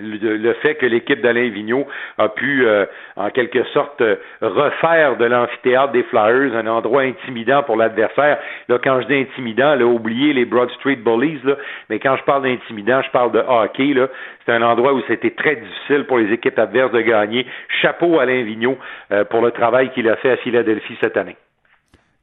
le, 0.00 0.52
fait 0.54 0.76
que 0.76 0.86
l'équipe 0.86 1.20
d'Alain 1.20 1.50
Vigneault 1.50 1.86
a 2.18 2.28
pu, 2.28 2.66
euh, 2.66 2.86
en 3.16 3.30
quelque 3.30 3.62
sorte, 3.74 4.00
euh, 4.00 4.16
refaire 4.40 5.16
de 5.16 5.24
l'amphithéâtre 5.24 5.92
des 5.92 6.02
Flyers 6.04 6.56
un 6.56 6.66
endroit 6.66 7.02
intimidant 7.02 7.62
pour 7.62 7.76
l'adversaire. 7.76 8.38
Là, 8.68 8.78
quand 8.82 9.00
je 9.02 9.06
dis 9.06 9.14
intimidant, 9.14 9.74
là, 9.74 9.84
oubliez 9.84 10.32
les 10.32 10.44
Broad 10.44 10.70
Street 10.72 10.96
Bullies, 10.96 11.40
là, 11.44 11.56
mais 11.90 11.98
quand 11.98 12.16
je 12.16 12.24
parle 12.24 12.44
d'intimidant, 12.44 13.02
je 13.02 13.10
parle 13.10 13.32
de 13.32 13.40
hockey. 13.40 13.92
Là. 13.92 14.08
C'est 14.46 14.52
un 14.52 14.62
endroit 14.62 14.94
où 14.94 15.02
c'était 15.08 15.30
très 15.30 15.56
difficile 15.56 16.04
pour 16.06 16.18
les 16.18 16.32
équipes 16.32 16.58
adverses 16.58 16.92
de 16.92 17.00
gagner. 17.00 17.46
Chapeau 17.82 18.18
à 18.18 18.22
Alain 18.22 18.42
Vigneault 18.44 18.78
euh, 19.10 19.24
pour 19.24 19.42
le 19.42 19.50
travail 19.50 19.90
qu'il 19.92 20.08
a 20.08 20.16
fait 20.16 20.30
à 20.30 20.36
Philadelphie 20.38 20.96
cette 21.02 21.16
année. 21.16 21.36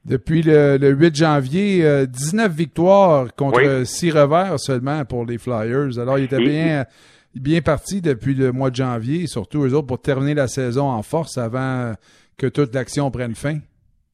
Depuis 0.05 0.41
le, 0.41 0.77
8 0.79 1.15
janvier, 1.15 1.83
19 2.07 2.51
victoires 2.51 3.27
contre 3.35 3.85
6 3.85 4.11
revers 4.11 4.57
seulement 4.57 5.03
pour 5.03 5.25
les 5.25 5.37
Flyers. 5.37 5.99
Alors, 5.99 6.17
il 6.17 6.23
était 6.23 6.37
bien 6.37 6.85
bien 7.35 7.61
parti 7.61 8.01
depuis 8.01 8.33
le 8.33 8.51
mois 8.51 8.69
de 8.69 8.75
janvier, 8.75 9.27
surtout 9.27 9.63
eux 9.63 9.73
autres, 9.73 9.87
pour 9.87 10.01
terminer 10.01 10.33
la 10.33 10.47
saison 10.47 10.89
en 10.89 11.03
force 11.03 11.37
avant 11.37 11.93
que 12.37 12.47
toute 12.47 12.73
l'action 12.73 13.11
prenne 13.11 13.35
fin. 13.35 13.59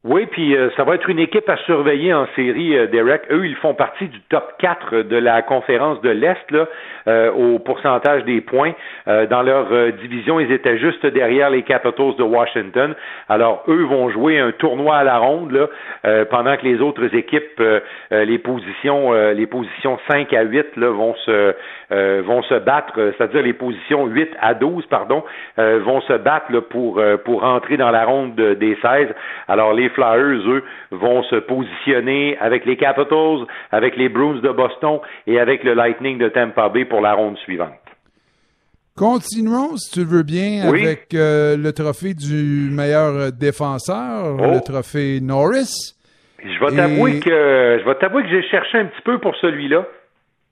Oui, 0.08 0.28
puis 0.28 0.56
euh, 0.56 0.70
ça 0.78 0.84
va 0.84 0.94
être 0.94 1.10
une 1.10 1.18
équipe 1.18 1.50
à 1.50 1.58
surveiller 1.66 2.14
en 2.14 2.28
série, 2.36 2.78
euh, 2.78 2.86
Derek. 2.86 3.24
Eux, 3.32 3.48
ils 3.48 3.56
font 3.56 3.74
partie 3.74 4.08
du 4.08 4.22
top 4.30 4.54
4 4.60 5.02
de 5.02 5.18
la 5.18 5.42
conférence 5.42 6.00
de 6.02 6.12
l'Est, 6.12 6.52
là, 6.52 6.68
euh, 7.08 7.32
au 7.32 7.58
pourcentage 7.58 8.24
des 8.24 8.40
points. 8.40 8.74
dans 9.08 9.42
leur 9.42 9.68
division, 9.94 10.40
ils 10.40 10.52
étaient 10.52 10.78
juste 10.78 11.06
derrière 11.06 11.50
les 11.50 11.64
Capitals 11.64 12.16
de 12.18 12.24
Washington. 12.24 12.94
Alors, 13.30 13.64
eux 13.68 13.84
vont 13.84 14.10
jouer 14.10 14.38
un 14.40 14.52
tournoi 14.52 14.98
à 14.98 15.04
la 15.04 15.18
ronde, 15.18 15.52
là, 15.52 16.26
pendant 16.26 16.56
que 16.58 16.66
les 16.66 16.82
autres 16.82 17.14
équipes, 17.16 17.62
les 18.12 18.38
positions, 18.40 19.14
les 19.32 19.46
positions 19.46 20.00
5 20.10 20.34
à 20.34 20.44
8, 20.44 20.78
là, 20.78 20.90
vont 20.90 21.16
se 21.26 21.54
vont 21.90 22.42
se 22.44 22.60
battre, 22.60 23.14
c'est-à-dire 23.18 23.42
les 23.42 23.54
positions 23.54 24.06
8 24.06 24.30
à 24.42 24.54
12, 24.54 24.86
pardon, 24.88 25.24
vont 25.58 26.02
se 26.02 26.14
battre 26.14 26.52
là, 26.52 26.62
pour 26.62 27.02
pour 27.24 27.44
entrer 27.44 27.78
dans 27.78 27.92
la 27.92 28.06
ronde 28.06 28.36
des 28.36 28.78
16. 28.82 29.08
Alors, 29.48 29.74
les 29.74 29.90
Flyers, 29.90 30.50
eux, 30.50 30.64
vont 30.92 31.24
se 31.24 31.36
positionner 31.36 32.38
avec 32.40 32.66
les 32.66 32.78
Capitals, 32.78 33.46
avec 33.72 33.96
les 33.98 34.10
Bruins 34.10 34.40
de 34.42 34.50
Boston 34.50 35.00
et 35.28 35.40
avec 35.40 35.64
le 35.64 35.74
Lightning 35.74 36.18
de 36.18 36.30
Tampa 36.30 36.70
Bay 36.70 36.86
pour 36.86 37.02
la 37.02 37.14
ronde 37.14 37.38
suivante. 37.40 37.74
Continuons, 38.98 39.76
si 39.76 39.92
tu 39.92 40.06
veux 40.06 40.24
bien, 40.24 40.70
avec 40.70 41.14
euh, 41.14 41.58
le 41.58 41.74
trophée 41.74 42.14
du 42.14 42.70
meilleur 42.72 43.34
défenseur, 43.34 44.38
le 44.38 44.58
oh. 44.58 44.60
trophée 44.64 45.20
Norris. 45.20 45.96
Je 46.42 46.60
vais 46.64 46.76
t'avouer 46.76 47.20
que 47.20 47.80
je 47.82 47.86
vais 47.86 47.96
t'avouer 47.96 48.24
que 48.24 48.30
j'ai 48.30 48.44
cherché 48.44 48.78
un 48.78 48.86
petit 48.86 49.02
peu 49.04 49.20
pour 49.20 49.36
celui-là. 49.36 49.86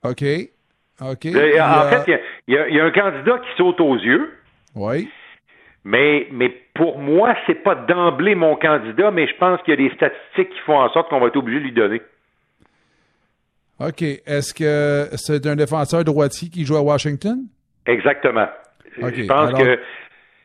OK. 0.04 0.22
OK. 1.10 1.26
En 1.26 1.88
fait, 1.88 2.20
il 2.48 2.54
y, 2.54 2.80
a 2.80 2.84
un 2.84 2.90
candidat 2.90 3.38
qui 3.38 3.56
saute 3.56 3.80
aux 3.80 3.96
yeux. 3.96 4.32
Oui. 4.74 5.08
Mais, 5.84 6.28
mais 6.32 6.50
pour 6.74 6.98
moi, 6.98 7.34
c'est 7.46 7.62
pas 7.62 7.74
d'emblée 7.74 8.34
mon 8.34 8.56
candidat, 8.56 9.10
mais 9.10 9.26
je 9.26 9.36
pense 9.36 9.60
qu'il 9.62 9.78
y 9.78 9.84
a 9.84 9.88
des 9.88 9.94
statistiques 9.94 10.50
qui 10.50 10.60
font 10.64 10.78
en 10.78 10.88
sorte 10.90 11.10
qu'on 11.10 11.20
va 11.20 11.26
être 11.26 11.36
obligé 11.36 11.60
de 11.60 11.64
lui 11.64 11.72
donner. 11.72 12.02
OK. 13.80 14.02
Est-ce 14.02 14.54
que 14.54 15.14
c'est 15.16 15.46
un 15.46 15.56
défenseur 15.56 16.04
droitier 16.04 16.48
qui 16.48 16.64
joue 16.64 16.76
à 16.76 16.82
Washington? 16.82 17.38
Exactement. 17.86 18.48
je 18.96 19.26
pense 19.26 19.52
que 19.52 19.78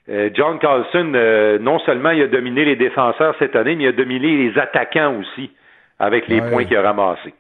euh, 0.10 0.30
John 0.34 0.58
Carlson, 0.60 1.14
euh, 1.14 1.60
non 1.60 1.80
seulement 1.80 2.10
il 2.10 2.24
a 2.24 2.28
dominé 2.28 2.66
les 2.66 2.76
défenseurs 2.76 3.36
cette 3.38 3.56
année, 3.56 3.76
mais 3.76 3.84
il 3.84 3.88
a 3.90 3.92
dominé 3.92 4.50
les 4.50 4.58
attaquants 4.60 5.16
aussi 5.20 5.52
avec 6.00 6.28
les 6.28 6.42
points 6.42 6.66
qu'il 6.66 6.78
a 6.78 6.82
ramassés. 6.82 7.34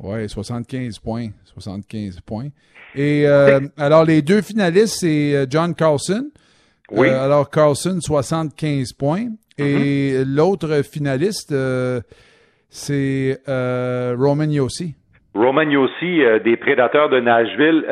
Oui, 0.00 0.28
75 0.28 0.98
points. 0.98 1.30
75 1.52 2.20
points. 2.20 2.48
Et 2.94 3.26
euh, 3.26 3.60
alors, 3.76 4.04
les 4.04 4.22
deux 4.22 4.42
finalistes, 4.42 4.96
c'est 5.00 5.46
John 5.50 5.74
Carlson 5.74 6.30
oui. 6.90 7.08
Euh, 7.08 7.24
alors, 7.24 7.50
Carlson, 7.50 7.98
75 8.00 8.92
points. 8.92 9.28
Et 9.56 10.12
mm-hmm. 10.12 10.22
l'autre 10.24 10.82
finaliste, 10.82 11.52
euh, 11.52 12.00
c'est 12.70 13.40
euh, 13.48 14.16
Roman 14.18 14.50
Yossi. 14.50 14.94
Roman 15.34 15.68
Yossi 15.68 16.22
des 16.44 16.56
Prédateurs 16.56 17.08
de 17.08 17.20
Nashville. 17.20 17.84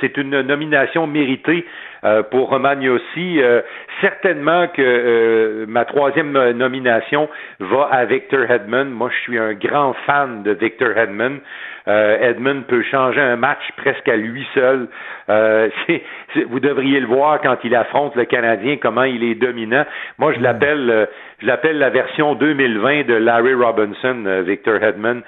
c'est 0.00 0.16
une 0.16 0.40
nomination 0.42 1.06
méritée 1.06 1.64
pour 2.30 2.50
Roman 2.50 2.80
Yossi. 2.80 3.40
certainement 4.00 4.68
que 4.68 5.64
ma 5.66 5.84
troisième 5.84 6.32
nomination 6.52 7.28
va 7.60 7.88
à 7.90 8.04
Victor 8.04 8.50
Hedman. 8.50 8.90
Moi, 8.90 9.10
je 9.12 9.20
suis 9.22 9.38
un 9.38 9.54
grand 9.54 9.94
fan 10.06 10.42
de 10.42 10.52
Victor 10.52 10.96
Hedman. 10.96 11.40
Euh, 11.88 12.30
Edmund 12.30 12.64
peut 12.66 12.82
changer 12.82 13.20
un 13.20 13.36
match 13.36 13.62
presque 13.76 14.08
à 14.08 14.16
lui 14.16 14.46
seul. 14.54 14.88
Euh, 15.28 15.68
vous 16.48 16.58
devriez 16.58 16.98
le 16.98 17.06
voir 17.06 17.40
quand 17.40 17.56
il 17.62 17.74
affronte 17.76 18.16
le 18.16 18.24
Canadien, 18.24 18.76
comment 18.80 19.04
il 19.04 19.22
est 19.22 19.36
dominant. 19.36 19.84
Moi, 20.18 20.32
je 20.32 20.40
l'appelle, 20.40 20.90
euh, 20.90 21.06
je 21.40 21.46
l'appelle 21.46 21.78
la 21.78 21.90
version 21.90 22.34
2020 22.34 23.06
de 23.06 23.14
Larry 23.14 23.54
Robinson, 23.54 24.24
euh, 24.26 24.42
Victor 24.42 24.82
Hedman. 24.82 25.22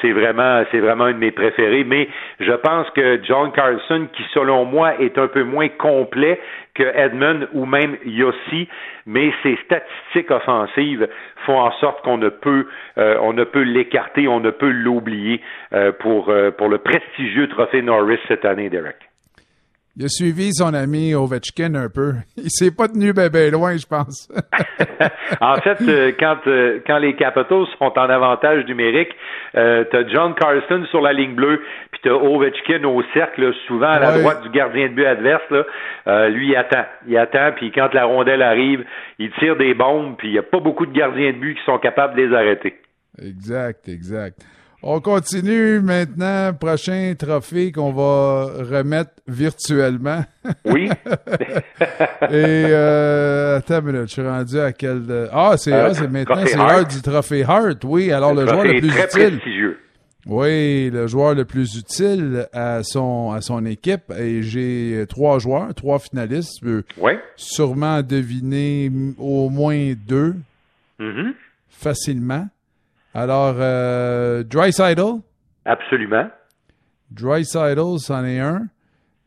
C'est 0.00 0.12
vraiment, 0.12 0.62
c'est 0.70 0.80
vraiment 0.80 1.08
une 1.08 1.14
de 1.14 1.20
mes 1.20 1.30
préférés. 1.30 1.84
Mais 1.84 2.08
je 2.40 2.52
pense 2.52 2.88
que 2.90 3.20
John 3.24 3.52
Carlson, 3.52 4.08
qui 4.12 4.22
selon 4.32 4.64
moi 4.64 5.00
est 5.00 5.18
un 5.18 5.28
peu 5.28 5.42
moins 5.42 5.68
complet 5.68 6.40
que 6.74 6.82
Edmund 6.82 7.48
ou 7.52 7.66
même 7.66 7.96
Yossi, 8.04 8.68
mais 9.06 9.32
ses 9.42 9.56
statistiques 9.64 10.30
offensives 10.30 11.08
font 11.46 11.60
en 11.60 11.72
sorte 11.72 12.02
qu'on 12.02 12.18
ne 12.18 12.28
peut 12.28 12.66
euh, 12.98 13.16
on 13.20 13.32
ne 13.32 13.44
peut 13.44 13.62
l'écarter, 13.62 14.26
on 14.28 14.40
ne 14.40 14.50
peut 14.50 14.70
l'oublier 14.70 15.40
euh, 15.72 15.92
pour 15.92 16.30
euh, 16.30 16.50
pour 16.50 16.68
le 16.68 16.78
prestigieux 16.78 17.48
trophée 17.48 17.82
Norris 17.82 18.18
cette 18.28 18.44
année, 18.44 18.68
Derek. 18.70 18.96
Il 19.96 20.06
a 20.06 20.08
suivi 20.08 20.52
son 20.52 20.74
ami 20.74 21.14
Ovechkin 21.14 21.76
un 21.76 21.88
peu. 21.88 22.14
Il 22.36 22.50
s'est 22.50 22.72
pas 22.72 22.88
tenu 22.88 23.12
bien 23.12 23.28
ben 23.28 23.52
loin, 23.52 23.76
je 23.76 23.86
pense. 23.86 24.28
en 25.40 25.54
fait, 25.58 25.78
euh, 25.82 26.10
quand 26.18 26.38
euh, 26.48 26.80
quand 26.84 26.98
les 26.98 27.14
Capitals 27.14 27.66
sont 27.78 27.92
en 27.96 28.10
avantage 28.10 28.66
numérique, 28.66 29.10
euh, 29.54 29.84
tu 29.88 29.96
as 29.96 30.08
John 30.08 30.34
Carson 30.34 30.84
sur 30.90 31.00
la 31.00 31.12
ligne 31.12 31.36
bleue, 31.36 31.62
puis 31.92 32.00
tu 32.02 32.10
as 32.10 32.16
Ovechkin 32.16 32.82
au 32.82 33.04
cercle, 33.14 33.54
souvent 33.68 33.86
à 33.86 34.00
la 34.00 34.18
droite 34.18 34.42
du 34.42 34.50
gardien 34.50 34.88
de 34.88 34.94
but 34.94 35.06
adverse. 35.06 35.44
Là. 35.50 36.28
lui, 36.28 36.48
il 36.48 36.56
attend. 36.56 36.86
Il 37.06 37.16
attend, 37.16 37.52
puis 37.54 37.70
quand 37.70 37.94
la 37.94 38.06
rondelle 38.06 38.42
arrive, 38.42 38.84
il 39.20 39.30
tire 39.38 39.54
des 39.54 39.74
bombes, 39.74 40.16
puis 40.18 40.26
il 40.26 40.32
n'y 40.32 40.38
a 40.38 40.42
pas 40.42 40.58
beaucoup 40.58 40.86
de 40.86 40.92
gardiens 40.92 41.32
de 41.32 41.38
but 41.38 41.54
qui 41.54 41.64
sont 41.64 41.78
capables 41.78 42.16
de 42.16 42.22
les 42.22 42.34
arrêter. 42.34 42.80
Exact, 43.22 43.88
exact. 43.88 44.44
On 44.86 45.00
continue 45.00 45.80
maintenant. 45.80 46.52
Prochain 46.52 47.14
trophée 47.18 47.72
qu'on 47.72 47.90
va 47.92 48.50
remettre 48.62 49.12
virtuellement. 49.26 50.24
Oui. 50.66 50.90
Et 52.30 52.66
euh, 52.68 53.56
attends 53.56 53.80
une 53.80 53.86
minute, 53.92 54.08
je 54.08 54.12
suis 54.12 54.28
rendu 54.28 54.60
à 54.60 54.72
quel. 54.72 55.28
Ah, 55.32 55.54
c'est 55.56 55.72
euh, 55.72 55.90
maintenant, 56.10 56.44
c'est 56.44 56.56
l'heure 56.56 56.86
du 56.86 57.00
trophée 57.00 57.44
Hart. 57.44 57.82
Oui, 57.84 58.12
alors 58.12 58.34
le, 58.34 58.46
joueur 58.46 58.64
le 58.64 58.78
plus 58.78 58.94
utile. 58.94 59.40
Oui, 60.26 60.90
le 60.90 61.06
joueur 61.06 61.34
le 61.34 61.46
plus 61.46 61.76
utile 61.76 62.46
à 62.52 62.82
son 62.82 63.32
à 63.32 63.40
son 63.40 63.64
équipe. 63.64 64.12
Et 64.18 64.42
j'ai 64.42 65.06
trois 65.08 65.38
joueurs, 65.38 65.74
trois 65.74 65.98
finalistes. 65.98 66.60
Oui. 66.98 67.12
Sûrement 67.36 68.02
deviner 68.02 68.92
au 69.18 69.48
moins 69.48 69.94
deux. 70.06 70.34
Mm-hmm. 71.00 71.32
Facilement. 71.70 72.48
Alors, 73.14 73.54
euh, 73.58 74.42
Drysidle. 74.42 75.20
Absolument. 75.64 76.28
Drysidle, 77.10 77.98
c'en 77.98 78.24
est 78.24 78.40
un. 78.40 78.62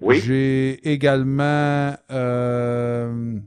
Oui. 0.02 0.18
J'ai 0.18 0.74
également 0.92 1.94
euh, 2.12 3.40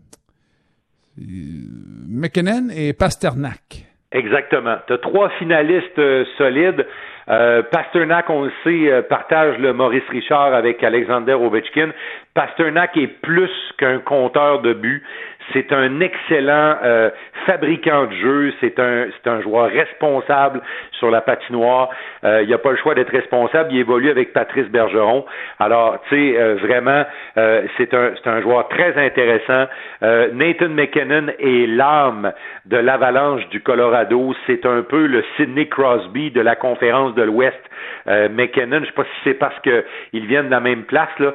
McKinnon 2.08 2.68
et 2.74 2.92
Pasternak. 2.92 3.86
Exactement. 4.12 4.76
Tu 4.86 4.94
as 4.94 4.98
trois 4.98 5.30
finalistes 5.38 5.98
euh, 5.98 6.24
solides. 6.36 6.84
Euh, 7.28 7.62
Pasternak, 7.62 8.28
on 8.28 8.44
le 8.44 8.52
sait, 8.64 8.90
euh, 8.90 9.02
partage 9.02 9.56
le 9.58 9.72
Maurice 9.72 10.08
Richard 10.10 10.52
avec 10.52 10.82
Alexander 10.82 11.34
Ovechkin. 11.34 11.90
Pasternak 12.34 12.96
est 12.96 13.06
plus 13.06 13.50
qu'un 13.78 14.00
compteur 14.00 14.62
de 14.62 14.72
buts. 14.72 15.04
C'est 15.52 15.72
un 15.72 16.00
excellent 16.00 16.76
euh, 16.82 17.10
fabricant 17.46 18.06
de 18.06 18.14
jeu. 18.14 18.52
C'est 18.60 18.78
un, 18.78 19.06
c'est 19.10 19.30
un 19.30 19.40
joueur 19.40 19.70
responsable 19.70 20.60
sur 21.00 21.10
la 21.10 21.20
patinoire. 21.20 21.88
Euh, 22.22 22.42
il 22.44 22.50
n'a 22.50 22.58
pas 22.58 22.70
le 22.70 22.76
choix 22.76 22.94
d'être 22.94 23.10
responsable. 23.10 23.70
Il 23.72 23.78
évolue 23.78 24.10
avec 24.10 24.32
Patrice 24.32 24.68
Bergeron. 24.68 25.24
Alors, 25.58 26.00
tu 26.08 26.14
sais, 26.14 26.38
euh, 26.38 26.54
vraiment, 26.60 27.04
c'est 27.34 27.92
un, 27.94 28.12
c'est 28.22 28.30
un 28.30 28.40
joueur 28.42 28.68
très 28.68 28.96
intéressant. 28.96 29.66
Nathan 30.02 30.68
McKinnon 30.68 31.32
est 31.38 31.66
l'âme 31.66 32.32
de 32.66 32.76
l'Avalanche 32.76 33.48
du 33.48 33.60
Colorado. 33.60 34.34
C'est 34.46 34.66
un 34.66 34.82
peu 34.82 35.06
le 35.06 35.24
Sidney 35.36 35.66
Crosby 35.66 36.30
de 36.30 36.40
la 36.40 36.54
conférence 36.54 37.14
de 37.14 37.22
l'Ouest. 37.22 37.58
McKinnon, 38.06 38.76
je 38.78 38.82
ne 38.82 38.86
sais 38.86 38.92
pas 38.92 39.04
si 39.04 39.20
c'est 39.24 39.34
parce 39.34 39.58
qu'ils 39.60 40.26
viennent 40.26 40.46
de 40.46 40.50
la 40.50 40.60
même 40.60 40.82
place 40.84 41.08
là. 41.18 41.32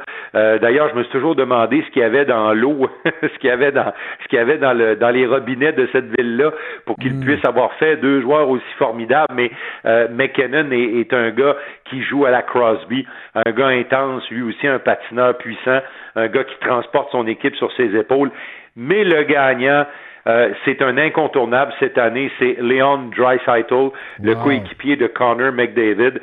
D'ailleurs, 0.59 0.89
je 0.89 0.95
me 0.95 1.03
suis 1.03 1.11
toujours 1.11 1.35
demandé 1.35 1.83
ce 1.87 1.91
qu'il 1.91 2.01
y 2.03 2.05
avait 2.05 2.25
dans 2.25 2.53
l'eau, 2.53 2.87
ce 3.21 3.39
qu'il 3.39 3.49
y 3.49 3.53
avait 3.53 3.71
dans 3.71 3.93
ce 4.21 4.27
qu'il 4.27 4.37
y 4.37 4.41
avait 4.41 4.57
dans, 4.57 4.73
le, 4.73 4.95
dans 4.95 5.09
les 5.09 5.25
robinets 5.25 5.73
de 5.73 5.87
cette 5.91 6.15
ville-là 6.17 6.51
pour 6.85 6.97
qu'il 6.97 7.15
mm. 7.15 7.21
puisse 7.21 7.45
avoir 7.45 7.73
fait 7.73 7.97
deux 7.97 8.21
joueurs 8.21 8.49
aussi 8.49 8.63
formidables. 8.77 9.33
Mais 9.33 9.51
euh, 9.85 10.07
McKinnon 10.09 10.71
est, 10.71 10.99
est, 10.99 11.13
un 11.13 11.31
gars 11.31 11.55
qui 11.89 12.03
joue 12.03 12.25
à 12.25 12.31
la 12.31 12.41
Crosby, 12.41 13.05
un 13.33 13.51
gars 13.51 13.67
intense, 13.67 14.29
lui 14.29 14.41
aussi 14.41 14.67
un 14.67 14.79
patineur 14.79 15.37
puissant, 15.37 15.79
un 16.15 16.27
gars 16.27 16.43
qui 16.43 16.57
transporte 16.59 17.11
son 17.11 17.27
équipe 17.27 17.55
sur 17.55 17.71
ses 17.73 17.95
épaules. 17.95 18.31
Mais 18.75 19.03
le 19.03 19.23
gagnant, 19.23 19.85
euh, 20.27 20.49
c'est 20.65 20.81
un 20.81 20.97
incontournable 20.97 21.73
cette 21.79 21.97
année, 21.97 22.31
c'est 22.39 22.57
Leon 22.59 23.09
Dreisaitl, 23.15 23.91
le 24.21 24.35
coéquipier 24.35 24.95
de 24.95 25.07
Connor 25.07 25.51
McDavid. 25.51 26.19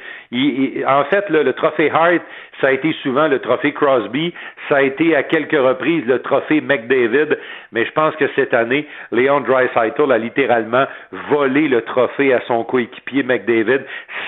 en 0.86 1.04
fait, 1.04 1.28
le 1.30 1.52
trophée 1.52 1.90
Hart, 1.90 2.22
ça 2.60 2.68
a 2.68 2.72
été 2.72 2.92
souvent 3.02 3.28
le 3.28 3.38
trophée 3.38 3.72
Crosby, 3.72 4.32
ça 4.68 4.76
a 4.76 4.82
été 4.82 5.14
à 5.16 5.22
quelques 5.22 5.52
reprises 5.52 6.04
le 6.06 6.20
trophée 6.20 6.60
McDavid, 6.60 7.38
mais 7.72 7.84
je 7.84 7.92
pense 7.92 8.14
que 8.16 8.24
cette 8.34 8.54
année, 8.54 8.86
Leon 9.10 9.40
Dreisaitl 9.40 10.10
a 10.12 10.18
littéralement 10.18 10.86
volé 11.30 11.68
le 11.68 11.82
trophée 11.82 12.32
à 12.32 12.40
son 12.46 12.64
coéquipier 12.64 13.22
McDavid. 13.22 13.82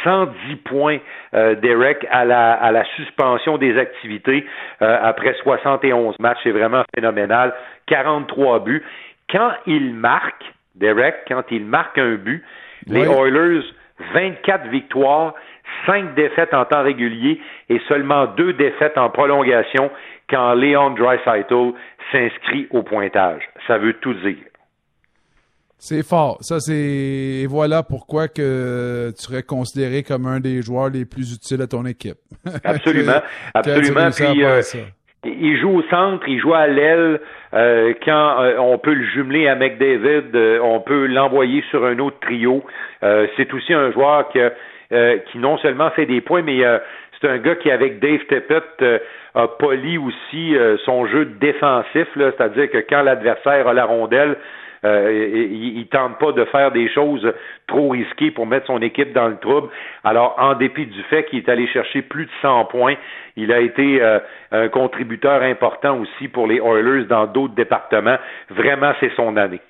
110 0.04 0.56
points, 0.56 0.98
euh, 1.34 1.54
Derek, 1.54 2.06
à 2.10 2.24
la, 2.24 2.52
à 2.52 2.72
la 2.72 2.84
suspension 2.96 3.58
des 3.58 3.78
activités 3.78 4.46
euh, 4.82 4.98
après 5.02 5.34
71 5.42 6.18
matchs. 6.18 6.38
C'est 6.42 6.50
vraiment 6.50 6.82
phénoménal. 6.94 7.54
43 7.86 8.60
buts 8.60 8.82
quand 9.30 9.52
il 9.66 9.94
marque, 9.94 10.44
Derek, 10.74 11.14
quand 11.28 11.44
il 11.50 11.64
marque 11.64 11.98
un 11.98 12.16
but, 12.16 12.42
les 12.86 13.06
Oilers, 13.06 13.62
24 14.12 14.68
victoires, 14.68 15.34
5 15.86 16.14
défaites 16.14 16.52
en 16.52 16.64
temps 16.64 16.82
régulier 16.82 17.40
et 17.68 17.80
seulement 17.88 18.26
2 18.26 18.54
défaites 18.54 18.98
en 18.98 19.10
prolongation 19.10 19.90
quand 20.28 20.54
Leon 20.54 20.90
Dreisaitl 20.90 21.72
s'inscrit 22.12 22.66
au 22.70 22.82
pointage. 22.82 23.42
Ça 23.66 23.78
veut 23.78 23.94
tout 23.94 24.14
dire. 24.14 24.36
C'est 25.78 26.06
fort. 26.06 26.38
Ça, 26.40 26.60
c'est 26.60 26.72
et 26.72 27.46
voilà 27.46 27.82
pourquoi 27.82 28.28
que 28.28 29.12
tu 29.16 29.22
serais 29.22 29.42
considéré 29.42 30.02
comme 30.02 30.26
un 30.26 30.40
des 30.40 30.62
joueurs 30.62 30.88
les 30.88 31.04
plus 31.04 31.34
utiles 31.34 31.60
à 31.60 31.66
ton 31.66 31.84
équipe. 31.84 32.16
Absolument, 32.64 33.20
absolument. 33.54 34.10
Puis, 34.10 34.44
euh, 34.44 34.62
il 35.24 35.58
joue 35.58 35.78
au 35.78 35.82
centre, 35.84 36.28
il 36.28 36.38
joue 36.38 36.54
à 36.54 36.66
l'aile. 36.66 37.20
Euh, 37.52 37.92
quand 38.04 38.40
euh, 38.40 38.56
on 38.58 38.78
peut 38.78 38.94
le 38.94 39.04
jumeler 39.04 39.48
à 39.48 39.54
McDavid, 39.54 40.34
euh, 40.34 40.58
on 40.62 40.80
peut 40.80 41.06
l'envoyer 41.06 41.62
sur 41.70 41.84
un 41.84 41.98
autre 41.98 42.18
trio. 42.20 42.64
c'est 43.36 43.52
aussi 43.52 43.72
un 43.72 43.92
joueur 43.92 44.28
qui, 44.30 44.40
qui 45.26 45.38
non 45.38 45.58
seulement 45.58 45.90
fait 45.90 46.06
des 46.06 46.20
points, 46.20 46.42
mais 46.42 46.62
c'est 47.20 47.28
un 47.28 47.38
gars 47.38 47.56
qui, 47.56 47.70
avec 47.70 48.00
Dave 48.00 48.24
Tippett, 48.28 48.84
a 49.34 49.48
poli 49.48 49.98
aussi 49.98 50.56
son 50.84 51.06
jeu 51.06 51.26
défensif, 51.26 52.08
c'est-à-dire 52.14 52.70
que 52.70 52.78
quand 52.78 53.02
l'adversaire 53.02 53.68
a 53.68 53.74
la 53.74 53.84
rondelle, 53.84 54.36
euh, 54.84 55.34
il, 55.50 55.78
il, 55.78 55.86
tente 55.86 56.18
pas 56.18 56.32
de 56.32 56.44
faire 56.46 56.70
des 56.70 56.88
choses 56.92 57.26
trop 57.66 57.90
risquées 57.90 58.30
pour 58.30 58.46
mettre 58.46 58.66
son 58.66 58.82
équipe 58.82 59.12
dans 59.12 59.28
le 59.28 59.38
trouble. 59.38 59.68
Alors, 60.02 60.34
en 60.38 60.54
dépit 60.54 60.86
du 60.86 61.02
fait 61.04 61.24
qu'il 61.24 61.38
est 61.38 61.48
allé 61.48 61.66
chercher 61.68 62.02
plus 62.02 62.26
de 62.26 62.30
100 62.42 62.66
points, 62.66 62.94
il 63.36 63.52
a 63.52 63.60
été 63.60 64.02
euh, 64.02 64.18
un 64.52 64.68
contributeur 64.68 65.42
important 65.42 66.00
aussi 66.00 66.28
pour 66.28 66.46
les 66.46 66.56
Oilers 66.56 67.06
dans 67.06 67.26
d'autres 67.26 67.54
départements. 67.54 68.18
Vraiment, 68.50 68.92
c'est 69.00 69.12
son 69.16 69.36
année. 69.36 69.60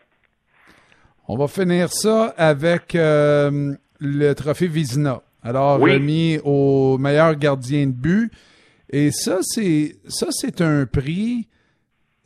On 1.28 1.36
va 1.36 1.46
finir 1.46 1.88
ça 1.88 2.34
avec 2.36 2.94
euh, 2.94 3.72
le 4.00 4.32
trophée 4.34 4.66
Vizina. 4.66 5.22
Alors, 5.42 5.78
remis 5.78 6.38
au 6.44 6.98
meilleur 6.98 7.34
gardien 7.36 7.86
de 7.86 7.92
but. 7.92 8.30
Et 8.90 9.10
ça, 9.10 9.38
c'est 9.42 9.92
ça, 10.08 10.26
c'est 10.30 10.60
un 10.60 10.86
prix 10.86 11.46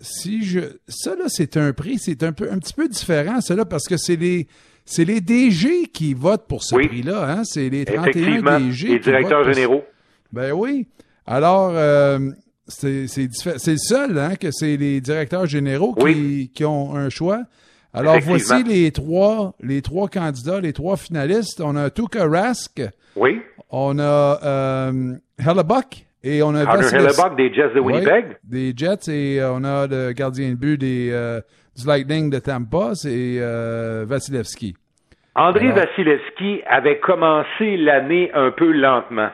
si 0.01 0.45
je 0.45 0.61
ça 0.87 1.17
là 1.17 1.25
c'est 1.27 1.57
un 1.57 1.73
prix 1.73 1.99
c'est 1.99 2.23
un 2.23 2.33
peu 2.33 2.51
un 2.53 2.59
petit 2.59 2.75
peu 2.75 2.89
différent 2.89 3.41
ça 3.41 3.57
là 3.57 3.65
parce 3.65 3.89
que 3.89 3.97
c'est 3.97 4.17
les 4.17 4.47
c'est 4.89 5.05
les 5.05 5.21
DG 5.21 5.89
qui 5.93 6.15
votent 6.15 6.47
pour 6.49 6.65
ce 6.65 6.75
prix-là, 6.75 7.31
hein? 7.31 7.43
C'est 7.45 7.69
les 7.69 7.85
31 7.85 8.59
DG. 8.59 8.89
Les 8.89 8.99
directeurs 8.99 9.45
généraux. 9.45 9.85
Ben 10.33 10.53
oui. 10.53 10.87
Alors, 11.27 11.73
euh, 11.75 12.19
c'est 12.69 13.07
le 13.07 13.77
seul 13.77 14.19
hein, 14.19 14.37
que 14.37 14.51
c'est 14.51 14.79
les 14.79 15.03
directeurs 15.03 15.45
généraux 15.45 15.95
qui, 15.95 16.51
qui, 16.55 16.65
ont 16.65 16.97
un 16.97 17.11
choix. 17.11 17.43
Alors, 17.93 18.19
voici 18.21 18.65
les 18.65 18.91
trois, 18.91 19.55
les 19.61 19.83
trois 19.83 20.09
candidats, 20.09 20.61
les 20.61 20.73
trois 20.73 20.97
finalistes. 20.97 21.61
On 21.61 21.77
a 21.77 21.91
Tuka 21.91 22.27
Rask. 22.27 22.81
Oui. 23.15 23.43
On 23.69 23.99
a 23.99 24.41
euh, 24.43 25.17
Hellebuck. 25.39 26.07
Et 26.25 26.43
on 26.43 26.55
a 26.55 26.63
Hellebuck 26.63 27.37
des 27.37 27.53
Jets 27.53 27.75
de 27.75 27.81
Winnipeg. 27.81 28.39
des 28.43 28.73
Jets 28.77 29.09
et 29.09 29.41
euh, 29.41 29.53
on 29.53 29.63
a 29.63 29.87
le 29.87 30.13
gardien 30.13 30.51
de 30.51 30.57
but 30.57 30.77
des, 30.77 31.11
euh, 31.13 31.41
du 31.77 31.87
Lightning 31.87 32.29
de 32.29 32.41
Tampa, 32.41 32.95
c'est 32.95 33.37
euh, 33.39 34.05
Vasilevski. 34.07 34.75
André 35.37 35.71
Vasilevski 35.71 36.63
avait 36.67 36.99
commencé 36.99 37.77
l'année 37.77 38.33
un 38.35 38.51
peu 38.51 38.73
lentement, 38.73 39.31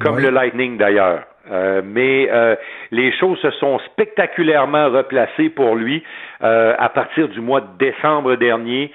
comme 0.00 0.20
le 0.20 0.30
Lightning 0.30 0.78
d'ailleurs. 0.78 1.24
Euh, 1.50 1.82
mais 1.84 2.28
euh, 2.30 2.54
les 2.90 3.12
choses 3.12 3.38
se 3.40 3.50
sont 3.52 3.78
spectaculairement 3.80 4.90
replacées 4.90 5.48
pour 5.48 5.74
lui 5.74 6.02
euh, 6.42 6.74
à 6.78 6.88
partir 6.88 7.28
du 7.28 7.40
mois 7.40 7.60
de 7.60 7.78
décembre 7.78 8.36
dernier. 8.36 8.92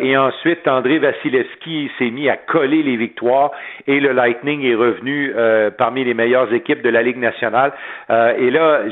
et 0.00 0.16
ensuite, 0.16 0.66
André 0.66 0.98
Vasilevski 0.98 1.90
s'est 1.98 2.10
mis 2.10 2.28
à 2.28 2.36
coller 2.36 2.82
les 2.82 2.96
victoires 2.96 3.52
et 3.86 4.00
le 4.00 4.12
Lightning 4.12 4.64
est 4.64 4.74
revenu 4.74 5.32
parmi 5.78 6.04
les 6.04 6.14
meilleures 6.14 6.52
équipes 6.52 6.82
de 6.82 6.90
la 6.90 7.02
Ligue 7.02 7.18
nationale. 7.18 7.72
et 8.10 8.50
là, 8.50 8.82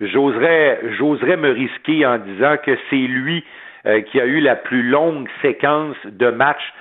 j'oserais, 0.00 0.80
j'oserais 0.98 1.36
me 1.36 1.50
risquer 1.50 2.04
en 2.06 2.18
disant 2.18 2.56
que 2.64 2.76
c'est 2.88 2.96
lui 2.96 3.44
qui 4.10 4.20
a 4.20 4.26
eu 4.26 4.40
la 4.40 4.56
plus 4.56 4.82
longue 4.82 5.28
séquence 5.42 5.96
de 6.04 6.30
matchs 6.30 6.72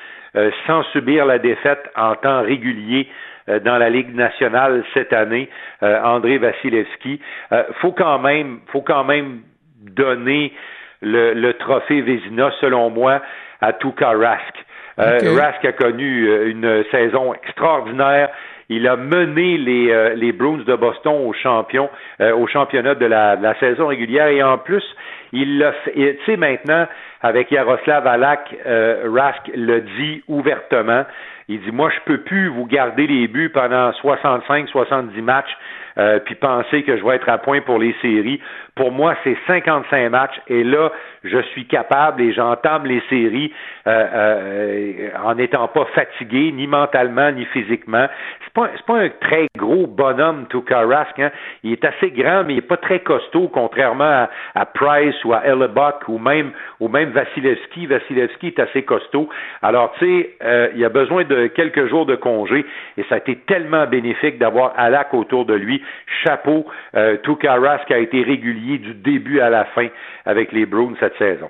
sans 0.67 0.83
subir 0.91 1.25
la 1.25 1.39
défaite 1.39 1.89
en 1.95 2.15
temps 2.15 2.41
régulier 2.41 3.07
euh, 3.49 3.59
dans 3.59 3.77
la 3.77 3.89
Ligue 3.89 4.13
nationale 4.13 4.83
cette 4.93 5.13
année, 5.13 5.49
euh, 5.83 6.01
André 6.03 6.37
Vasilevski. 6.37 7.19
Euh, 7.51 7.63
faut 7.81 7.91
quand 7.91 8.19
même, 8.19 8.59
faut 8.71 8.81
quand 8.81 9.03
même 9.03 9.41
donner 9.81 10.53
le, 11.01 11.51
trophée 11.53 12.01
Vézina, 12.01 12.51
selon 12.59 12.89
moi, 12.89 13.21
à 13.61 13.73
Tuka 13.73 14.11
Rask. 14.11 14.65
Rask 14.97 15.63
a 15.63 15.71
connu 15.71 16.49
une 16.49 16.83
saison 16.91 17.33
extraordinaire. 17.33 18.29
Il 18.69 18.87
a 18.87 18.95
mené 18.95 19.57
les, 19.57 20.15
les 20.15 20.31
Bruins 20.31 20.63
de 20.65 20.75
Boston 20.75 21.25
au 21.25 21.33
champion, 21.33 21.89
au 22.19 22.47
championnat 22.47 22.95
de 22.95 23.05
la, 23.05 23.55
saison 23.59 23.87
régulière 23.87 24.27
et 24.27 24.43
en 24.43 24.59
plus, 24.59 24.83
il 25.31 25.57
l'a 25.57 25.71
fait. 25.71 25.91
Tu 25.93 26.17
sais 26.25 26.37
maintenant, 26.37 26.85
avec 27.21 27.49
Yaroslav 27.49 28.05
Alak, 28.05 28.55
Rask 28.65 29.51
le 29.55 29.81
dit 29.81 30.23
ouvertement. 30.27 31.05
Il 31.49 31.59
dit, 31.61 31.71
moi, 31.71 31.89
je 31.89 31.99
peux 32.05 32.19
plus 32.19 32.47
vous 32.47 32.67
garder 32.67 33.07
les 33.07 33.27
buts 33.27 33.49
pendant 33.49 33.91
65, 33.93 34.69
70 34.69 35.19
matchs, 35.23 35.57
euh, 35.99 36.19
puis 36.19 36.35
penser 36.35 36.83
que 36.83 36.97
je 36.97 37.03
vais 37.03 37.15
être 37.15 37.29
à 37.29 37.37
point 37.37 37.61
pour 37.61 37.77
les 37.77 37.93
séries. 38.01 38.39
Pour 38.75 38.91
moi, 38.91 39.15
c'est 39.23 39.37
55 39.45 40.09
matchs, 40.09 40.39
et 40.47 40.63
là, 40.63 40.91
je 41.23 41.41
suis 41.51 41.65
capable 41.65 42.21
et 42.21 42.31
j'entame 42.31 42.85
les 42.85 43.01
séries 43.09 43.51
euh, 43.87 44.07
euh, 44.13 45.09
en 45.23 45.35
n'étant 45.35 45.67
pas 45.67 45.85
fatigué, 45.93 46.51
ni 46.53 46.67
mentalement, 46.67 47.31
ni 47.31 47.45
physiquement. 47.45 48.07
C'est 48.45 48.53
pas, 48.53 48.69
c'est 48.75 48.85
pas 48.85 48.99
un 48.99 49.09
très 49.09 49.47
gros 49.57 49.87
bonhomme, 49.87 50.47
Tuka 50.49 50.81
Rask. 50.85 51.19
Hein? 51.19 51.31
Il 51.63 51.73
est 51.73 51.83
assez 51.83 52.11
grand, 52.11 52.43
mais 52.45 52.53
il 52.53 52.57
est 52.59 52.67
pas 52.67 52.77
très 52.77 52.99
costaud, 52.99 53.49
contrairement 53.49 54.27
à, 54.55 54.65
Price 54.65 55.15
ou 55.25 55.33
à 55.33 55.43
Hellebuck 55.43 56.07
ou 56.07 56.17
même, 56.17 56.51
ou 56.79 56.87
même 56.87 57.09
Vasilevski. 57.09 57.87
Vasilevski 57.87 58.47
est 58.47 58.59
assez 58.59 58.83
costaud. 58.83 59.29
Alors, 59.61 59.93
tu 59.99 60.05
sais, 60.05 60.35
euh, 60.43 60.69
il 60.75 60.83
a 60.85 60.89
besoin 60.89 61.23
de 61.23 61.47
quelques 61.47 61.87
jours 61.87 62.05
de 62.05 62.15
congé 62.15 62.65
et 62.97 63.03
ça 63.09 63.15
a 63.15 63.17
été 63.17 63.35
tellement 63.47 63.87
bénéfique 63.87 64.37
d'avoir 64.37 64.73
Alak 64.77 65.13
autour 65.13 65.45
de 65.45 65.53
lui. 65.53 65.83
Chapeau, 66.23 66.65
euh, 66.95 67.17
Tuka 67.23 67.55
Rask 67.55 67.89
a 67.91 67.99
été 67.99 68.23
régulier 68.23 68.77
du 68.77 68.93
début 68.93 69.39
à 69.39 69.49
la 69.49 69.65
fin 69.65 69.87
avec 70.25 70.51
les 70.51 70.65
Bruins 70.65 70.95
cette 70.99 71.17
saison. 71.17 71.49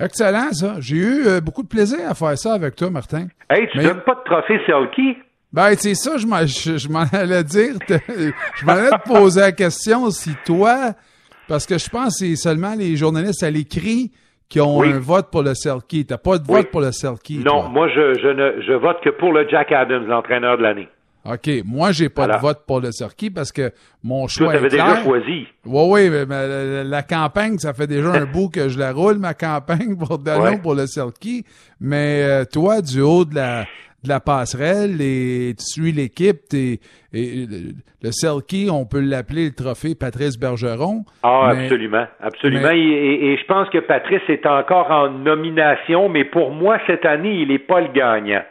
Excellent, 0.00 0.52
ça. 0.52 0.76
J'ai 0.78 0.96
eu 0.96 1.26
euh, 1.26 1.40
beaucoup 1.40 1.62
de 1.62 1.68
plaisir 1.68 1.98
à 2.08 2.14
faire 2.14 2.38
ça 2.38 2.54
avec 2.54 2.76
toi, 2.76 2.90
Martin. 2.90 3.26
Hey, 3.50 3.68
tu 3.72 3.78
donnes 3.78 4.02
pas 4.02 4.14
de 4.14 4.22
trophée 4.24 4.60
Selkie? 4.64 5.16
Ben, 5.52 5.74
c'est 5.76 5.94
ça, 5.94 6.18
je 6.18 6.26
m'en, 6.26 6.46
je, 6.46 6.88
m'en 6.88 7.04
allais 7.12 7.42
dire. 7.42 7.74
je 7.88 8.64
m'en 8.66 8.72
allais 8.72 8.90
te 8.90 9.08
poser 9.08 9.40
la 9.40 9.52
question 9.52 10.10
si 10.10 10.36
toi, 10.44 10.92
parce 11.48 11.66
que 11.66 11.78
je 11.78 11.88
pense 11.88 12.20
que 12.20 12.26
c'est 12.26 12.36
seulement 12.36 12.74
les 12.78 12.96
journalistes 12.96 13.42
à 13.42 13.50
l'écrit 13.50 14.12
qui 14.48 14.60
ont 14.60 14.82
un 14.82 14.98
vote 14.98 15.30
pour 15.30 15.42
le 15.42 15.54
Selkie. 15.54 16.06
T'as 16.06 16.18
pas 16.18 16.38
de 16.38 16.46
vote 16.46 16.70
pour 16.70 16.80
le 16.80 16.92
Selkie. 16.92 17.38
Non, 17.38 17.68
moi, 17.68 17.88
je, 17.88 18.14
je, 18.14 18.28
ne, 18.28 18.62
je 18.62 18.72
vote 18.72 18.98
que 19.02 19.10
pour 19.10 19.32
le 19.32 19.48
Jack 19.48 19.72
Adams, 19.72 20.06
l'entraîneur 20.06 20.58
de 20.58 20.62
l'année. 20.62 20.88
OK. 21.32 21.50
Moi, 21.64 21.92
j'ai 21.92 22.08
pas 22.08 22.26
de 22.26 22.40
vote 22.40 22.64
pour 22.66 22.80
le 22.80 22.90
Circuit 22.92 23.30
parce 23.30 23.52
que 23.52 23.70
mon 24.02 24.28
choix 24.28 24.52
Toi, 24.52 24.66
est 24.66 24.70
déjà 24.70 25.02
choisi. 25.02 25.46
Oui, 25.66 26.08
oui, 26.08 26.24
mais, 26.26 26.84
la, 26.84 27.02
campagne, 27.02 27.58
ça 27.58 27.72
fait 27.74 27.86
déjà 27.86 28.12
un 28.12 28.24
bout 28.32 28.48
que 28.48 28.68
je 28.68 28.78
la 28.78 28.92
roule, 28.92 29.18
ma 29.18 29.34
campagne 29.34 29.96
pour 29.96 30.20
pour 30.62 30.74
le 30.74 30.86
Circuit. 30.86 31.44
Mais 31.80 32.22
euh, 32.22 32.44
toi, 32.44 32.80
du 32.80 33.00
haut 33.00 33.24
de 33.24 33.34
la, 33.34 33.66
la 34.06 34.20
passerelle 34.20 35.00
et 35.00 35.54
tu 35.58 35.64
suis 35.64 35.92
l'équipe. 35.92 36.40
Et, 36.52 36.80
le 38.00 38.12
Selkie, 38.12 38.68
on 38.70 38.84
peut 38.84 39.00
l'appeler 39.00 39.46
le 39.46 39.54
trophée 39.54 39.96
Patrice 39.96 40.38
Bergeron. 40.38 41.04
Ah, 41.24 41.48
absolument, 41.50 42.06
absolument. 42.20 42.70
Et, 42.70 43.36
je 43.40 43.44
pense 43.46 43.68
que 43.70 43.78
Patrice 43.78 44.22
est 44.28 44.46
encore 44.46 44.90
en 44.90 45.10
nomination, 45.10 46.08
mais 46.08 46.24
pour 46.24 46.52
moi, 46.52 46.78
cette 46.86 47.04
année, 47.04 47.40
il 47.40 47.48
n'est 47.48 47.58
pas 47.58 47.80
le 47.80 47.88
gagnant. 47.88 48.42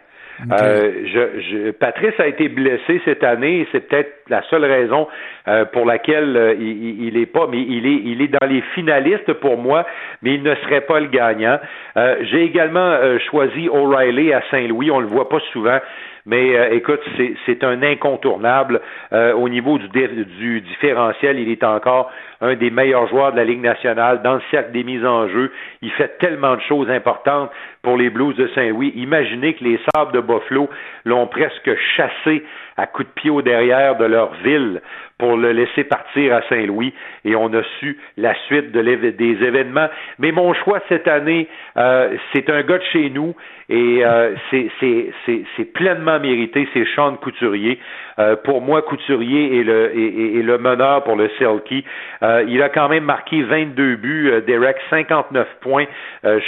Euh, 0.52 0.92
je, 1.06 1.42
je, 1.42 1.72
Patrice 1.72 2.20
a 2.20 2.28
été 2.28 2.48
blessé 2.48 3.02
cette 3.06 3.24
année 3.24 3.62
et 3.62 3.68
c'est 3.72 3.88
peut-être 3.88 4.12
la 4.30 4.44
seule 4.44 4.66
raison 4.66 5.08
euh, 5.48 5.66
pour 5.66 5.86
laquelle 5.86 6.38
euh, 6.38 6.54
il, 6.60 7.08
il 7.08 7.18
est 7.18 7.26
pas, 7.26 7.48
mais 7.50 7.60
il 7.60 7.88
est, 7.88 8.02
il 8.06 8.22
est 8.22 8.28
dans 8.28 8.48
les 8.48 8.62
finalistes 8.76 9.34
pour 9.34 9.58
moi, 9.58 9.86
mais 10.22 10.36
il 10.36 10.44
ne 10.44 10.54
serait 10.56 10.82
pas 10.82 11.00
le 11.00 11.08
gagnant. 11.08 11.60
J'ai 11.96 12.44
également 12.44 12.96
choisi 13.32 13.70
O'Reilly 13.70 14.32
à 14.32 14.44
Saint-Louis. 14.52 14.92
On 14.92 15.00
le 15.00 15.08
voit 15.08 15.30
pas 15.30 15.40
souvent. 15.52 15.80
Mais 16.28 16.58
euh, 16.58 16.76
écoute, 16.76 17.00
c'est 17.46 17.64
un 17.64 17.82
incontournable 17.82 18.82
euh, 19.14 19.34
au 19.34 19.48
niveau 19.48 19.78
du, 19.78 19.88
du 19.88 20.62
différentiel. 20.62 21.40
Il 21.40 21.50
est 21.50 21.64
encore 21.64 22.12
un 22.42 22.56
des 22.56 22.70
meilleurs 22.70 23.08
joueurs 23.08 23.32
de 23.32 23.38
la 23.38 23.46
Ligue 23.46 23.62
nationale 23.62 24.22
dans 24.22 24.36
le 24.36 24.42
cercle 24.52 24.74
des 24.74 24.84
mises 24.84 25.06
en 25.06 25.30
jeu. 25.30 25.54
Il 25.82 25.90
fait 25.92 26.18
tellement 26.20 26.56
de 26.58 26.62
choses 26.62 26.90
importantes 26.90 27.50
pour 27.82 27.96
les 27.96 28.10
Blues 28.10 28.36
de 28.36 28.48
Saint-Louis. 28.50 28.92
Imaginez 28.96 29.54
que 29.54 29.64
les 29.64 29.80
Sables 29.96 30.12
de 30.12 30.20
Buffalo 30.20 30.70
l'ont 31.06 31.28
presque 31.28 31.72
chassé 31.96 32.44
à 32.76 32.88
coups 32.88 33.08
de 33.08 33.14
pied 33.14 33.30
au 33.30 33.42
derrière 33.42 33.96
de 33.96 34.06
leur 34.06 34.34
ville 34.44 34.82
pour 35.18 35.36
le 35.36 35.52
laisser 35.52 35.84
partir 35.84 36.36
à 36.36 36.42
Saint-Louis 36.50 36.94
et 37.26 37.36
on 37.36 37.52
a 37.54 37.64
su 37.80 37.98
la 38.18 38.36
suite 38.46 38.72
de 38.72 38.82
des 38.82 39.44
événements. 39.44 39.88
Mais 40.20 40.32
mon 40.32 40.54
choix 40.54 40.80
cette 40.90 41.08
année, 41.08 41.48
euh, 41.78 42.16
c'est 42.34 42.50
un 42.50 42.62
gars 42.62 42.78
de 42.78 42.84
chez 42.92 43.10
nous 43.10 43.36
et 43.70 44.06
euh, 44.06 44.34
c'est 44.50 45.74
pleinement 45.74 46.20
mérité, 46.20 46.68
c'est 46.74 46.86
Sean 46.96 47.16
Couturier. 47.16 47.80
Euh, 48.20 48.36
pour 48.36 48.62
moi, 48.62 48.82
Couturier 48.82 49.60
est 49.60 49.64
le, 49.64 49.92
est, 49.94 50.42
le 50.42 50.58
meneur 50.58 51.04
pour 51.04 51.16
le 51.16 51.30
Selkie. 51.38 51.84
Euh, 52.24 52.46
il 52.48 52.62
a 52.64 52.70
quand 52.70 52.88
même 52.90 53.04
marqué 53.04 53.44
22 53.44 53.96
buts, 53.98 54.30
euh, 54.32 54.42
Derek, 54.42 54.78
59 54.90 55.48
points, 55.62 55.86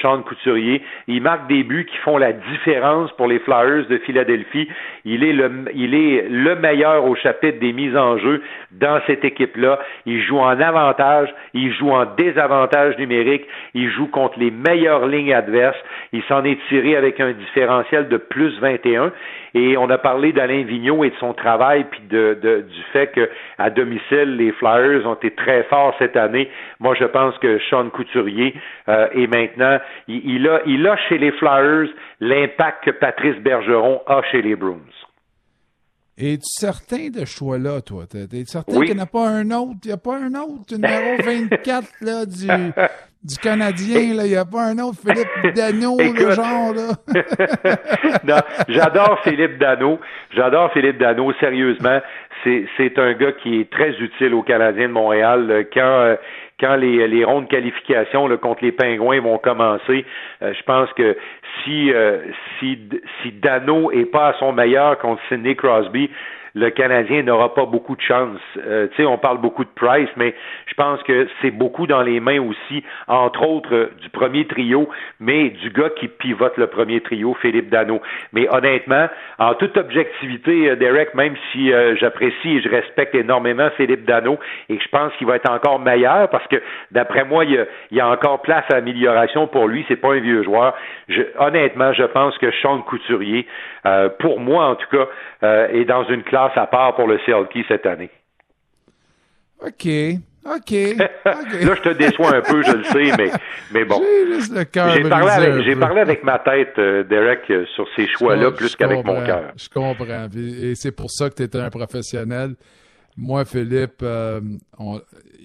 Sean 0.02 0.22
Couturier. 0.22 0.82
Il 1.08 1.22
marque 1.22 1.48
des 1.48 1.64
buts 1.64 1.86
qui 1.86 1.98
font 1.98 2.18
la 2.18 2.34
différence 2.34 3.12
pour 3.14 3.28
les 3.28 3.40
Flyers 3.40 3.86
de 3.88 3.98
Philadelphie. 4.00 4.68
Il 5.06 5.24
est 5.24 5.34
le, 5.34 5.66
il 5.74 5.94
est 5.94 6.28
le 6.30 6.56
meilleur 6.56 7.06
au 7.06 7.16
chapitre 7.16 7.60
des 7.60 7.74
mises 7.74 7.96
en 7.96 8.18
jeu 8.18 8.42
dans 8.72 9.00
cette 9.08 9.26
équipe-là. 9.26 9.80
Il 10.06 10.22
joue 10.22 10.40
en 10.40 10.60
avantage, 10.60 11.34
il 11.54 11.74
joue 11.74 11.92
en 11.92 12.06
désavantage 12.06 12.98
numérique, 12.98 13.46
il 13.74 13.90
joue 13.90 14.08
contre 14.08 14.40
les 14.40 14.52
meilleures 14.52 15.08
lignes 15.08 15.34
adverses. 15.34 15.78
Il 16.14 16.24
s'en 16.24 16.44
est 16.44 16.60
tiré 16.68 16.96
avec 16.96 17.20
un 17.20 17.32
différentiel 17.32 18.08
de 18.08 18.18
plus 18.18 18.60
21. 18.60 19.12
Et 19.56 19.78
on 19.78 19.90
a 19.90 19.98
parlé 19.98 20.32
d'Alain 20.32 20.64
Vigneault 20.64 21.04
et 21.04 21.10
de 21.10 21.16
son 21.16 21.34
travail, 21.34 21.86
puis 21.90 22.02
de, 22.10 22.38
du 22.42 22.82
fait 22.94 23.12
qu'à 23.12 23.70
domicile, 23.72 24.38
les 24.38 24.52
Flyers 24.52 25.08
ont 25.08 25.16
été 25.16 25.32
très 25.32 25.64
forts 25.64 25.96
cette 25.98 26.16
année. 26.16 26.50
Moi, 26.80 26.96
je 27.00 27.06
pense 27.06 27.38
que 27.40 27.58
Sean 27.70 27.90
Couturier 27.90 28.54
euh, 28.88 29.08
est 29.14 29.28
maintenant, 29.28 29.80
il, 30.08 30.48
a, 30.48 30.62
il 30.66 30.88
a 30.88 30.96
chez 30.98 31.18
les 31.18 31.32
Flyers 31.32 31.90
l'impact 32.20 32.84
que 32.86 32.92
Patrice 32.92 33.38
Bergeron 33.38 34.02
a 34.08 34.22
chez 34.24 34.42
les 34.42 34.56
Bruins. 34.56 34.78
Es-tu 36.20 36.42
certain 36.44 37.10
de 37.10 37.20
ce 37.20 37.38
choix-là, 37.38 37.80
toi? 37.80 38.04
Es-tu 38.14 38.46
certain 38.46 38.74
qu'il 38.74 38.94
n'y 38.94 39.00
en 39.00 39.04
a 39.04 39.06
pas 39.06 39.26
un 39.30 39.50
autre? 39.52 39.80
Il 39.86 39.88
n'y 39.88 39.94
a 39.94 39.98
pas 39.98 40.18
un 40.18 40.34
autre 40.34 40.76
numéro 40.76 41.16
24 41.24 41.88
là, 42.02 42.26
du, 42.26 42.48
du 43.24 43.38
Canadien, 43.38 44.16
là? 44.16 44.26
Il 44.26 44.32
n'y 44.32 44.36
a 44.36 44.44
pas 44.44 44.64
un 44.64 44.78
autre 44.80 44.98
Philippe 45.00 45.56
Dano, 45.56 45.98
le 45.98 46.32
genre, 46.32 46.74
là? 46.74 48.18
non, 48.28 48.36
j'adore 48.68 49.22
Philippe 49.24 49.60
Dano. 49.60 49.98
J'adore 50.36 50.74
Philippe 50.74 50.98
Dano, 50.98 51.32
sérieusement. 51.40 52.02
C'est, 52.44 52.66
c'est 52.76 53.00
un 53.00 53.14
gars 53.14 53.32
qui 53.32 53.62
est 53.62 53.70
très 53.70 53.92
utile 53.92 54.34
aux 54.34 54.44
Canadiens 54.44 54.90
de 54.90 54.94
Montréal. 54.94 55.68
Quand, 55.74 55.80
euh, 55.80 56.16
quand 56.60 56.76
les, 56.76 57.08
les 57.08 57.24
rondes 57.24 57.46
de 57.46 57.50
qualification 57.50 58.28
là, 58.28 58.36
contre 58.36 58.66
les 58.66 58.74
Pingouins 58.74 59.22
vont 59.22 59.38
commencer, 59.38 60.06
euh, 60.42 60.54
je 60.54 60.64
pense 60.64 60.92
que 60.94 61.16
si, 61.64 61.92
euh, 61.92 62.20
si, 62.60 62.78
si 63.22 63.32
Dano 63.32 63.92
est 63.92 64.06
pas 64.06 64.30
à 64.30 64.34
son 64.40 64.54
meilleur 64.54 64.98
contre 65.00 65.22
Sidney 65.28 65.56
Crosby, 65.56 66.10
le 66.56 66.70
Canadien 66.70 67.24
n'aura 67.24 67.54
pas 67.54 67.66
beaucoup 67.66 67.96
de 67.96 68.02
chance. 68.02 68.40
Euh, 68.58 68.88
tu 68.90 68.98
sais, 68.98 69.06
on 69.06 69.18
parle 69.18 69.40
beaucoup 69.40 69.64
de 69.64 69.70
Price, 69.76 70.10
mais 70.16 70.34
je 70.66 70.74
pense 70.74 71.02
que 71.04 71.28
c'est 71.42 71.52
beaucoup 71.52 71.88
dans 71.88 72.02
les 72.02 72.20
mains 72.20 72.42
aussi, 72.42 72.84
entre 73.08 73.48
autres, 73.48 73.74
euh, 73.74 73.92
du 74.02 74.10
premier 74.10 74.46
trio, 74.46 74.90
mais 75.20 75.50
du 75.50 75.70
gars 75.70 75.90
qui 75.90 76.08
pivote 76.08 76.58
le 76.58 76.68
premier 76.68 77.02
trio, 77.02 77.36
Philippe 77.42 77.70
Dano. 77.70 78.02
Mais 78.34 78.48
honnêtement, 78.50 79.08
en 79.38 79.54
toute 79.56 79.78
objectivité, 79.78 80.70
euh, 80.70 80.76
Derek, 80.76 81.14
même 81.14 81.36
si 81.52 81.72
j'apprécie 82.00 82.58
et 82.58 82.62
je 82.62 82.70
respecte 82.70 83.16
énormément 83.16 83.70
Philippe 83.78 84.06
Dano 84.06 84.40
et 84.70 84.78
que 84.78 84.84
je 84.84 84.90
pense 84.90 85.14
qu'il 85.18 85.28
va 85.28 85.36
être 85.36 85.52
encore 85.52 85.80
meilleur 85.80 86.30
parce 86.30 86.46
que 86.48 86.58
d'après 86.92 87.26
moi, 87.26 87.46
il 87.46 87.66
y, 87.92 88.00
a, 88.00 88.08
encore 88.10 88.42
place 88.42 88.64
à 88.72 88.76
amélioration 88.76 89.48
pour 89.48 89.68
lui. 89.68 89.86
C'est 89.88 89.96
pas 89.96 90.14
un 90.14 90.20
vieux 90.20 90.44
joueur. 90.44 90.74
Honnêtement, 91.38 91.94
je 91.94 92.04
pense 92.04 92.38
que 92.38 92.52
Sean 92.62 92.82
Couturier, 92.82 93.46
pour 94.20 94.40
moi 94.40 94.66
en 94.66 94.76
tout 94.76 94.88
cas, 94.90 95.68
est 95.72 95.86
dans 95.86 96.04
une 96.06 96.24
classe 96.24 96.39
à 96.56 96.68
part 96.68 96.96
pour 96.96 97.08
le 97.08 97.18
CLK 97.26 97.66
cette 97.68 97.86
année. 97.86 98.10
OK. 99.66 99.88
OK. 100.46 100.72
Là, 101.26 101.76
je 101.76 101.82
te 101.82 101.98
déçois 101.98 102.36
un 102.36 102.42
peu, 102.42 102.64
je 102.64 102.72
le 102.72 102.84
sais, 102.86 103.12
mais, 103.18 103.30
mais 103.74 103.86
bon. 103.86 104.02
J'ai 104.02 104.66
parlé, 104.66 105.46
avec, 105.46 105.80
parlé 105.80 106.02
avec 106.02 106.24
ma 106.24 106.40
tête, 106.40 106.74
euh, 106.78 107.04
Derek, 107.04 107.42
euh, 107.50 107.66
sur 107.76 107.86
ces 107.96 108.08
choix-là, 108.08 108.52
plus 108.52 108.76
qu'avec 108.76 109.04
mon 109.04 109.24
cœur. 109.26 109.52
Je 109.58 109.70
comprends. 109.70 110.28
Et 110.36 110.76
c'est 110.76 110.94
pour 110.94 111.12
ça 111.12 111.30
que 111.30 111.36
tu 111.36 111.44
es 111.44 111.56
un 111.58 111.70
professionnel. 111.70 112.56
Moi, 113.18 113.44
Philippe, 113.44 114.02
euh, 114.02 114.40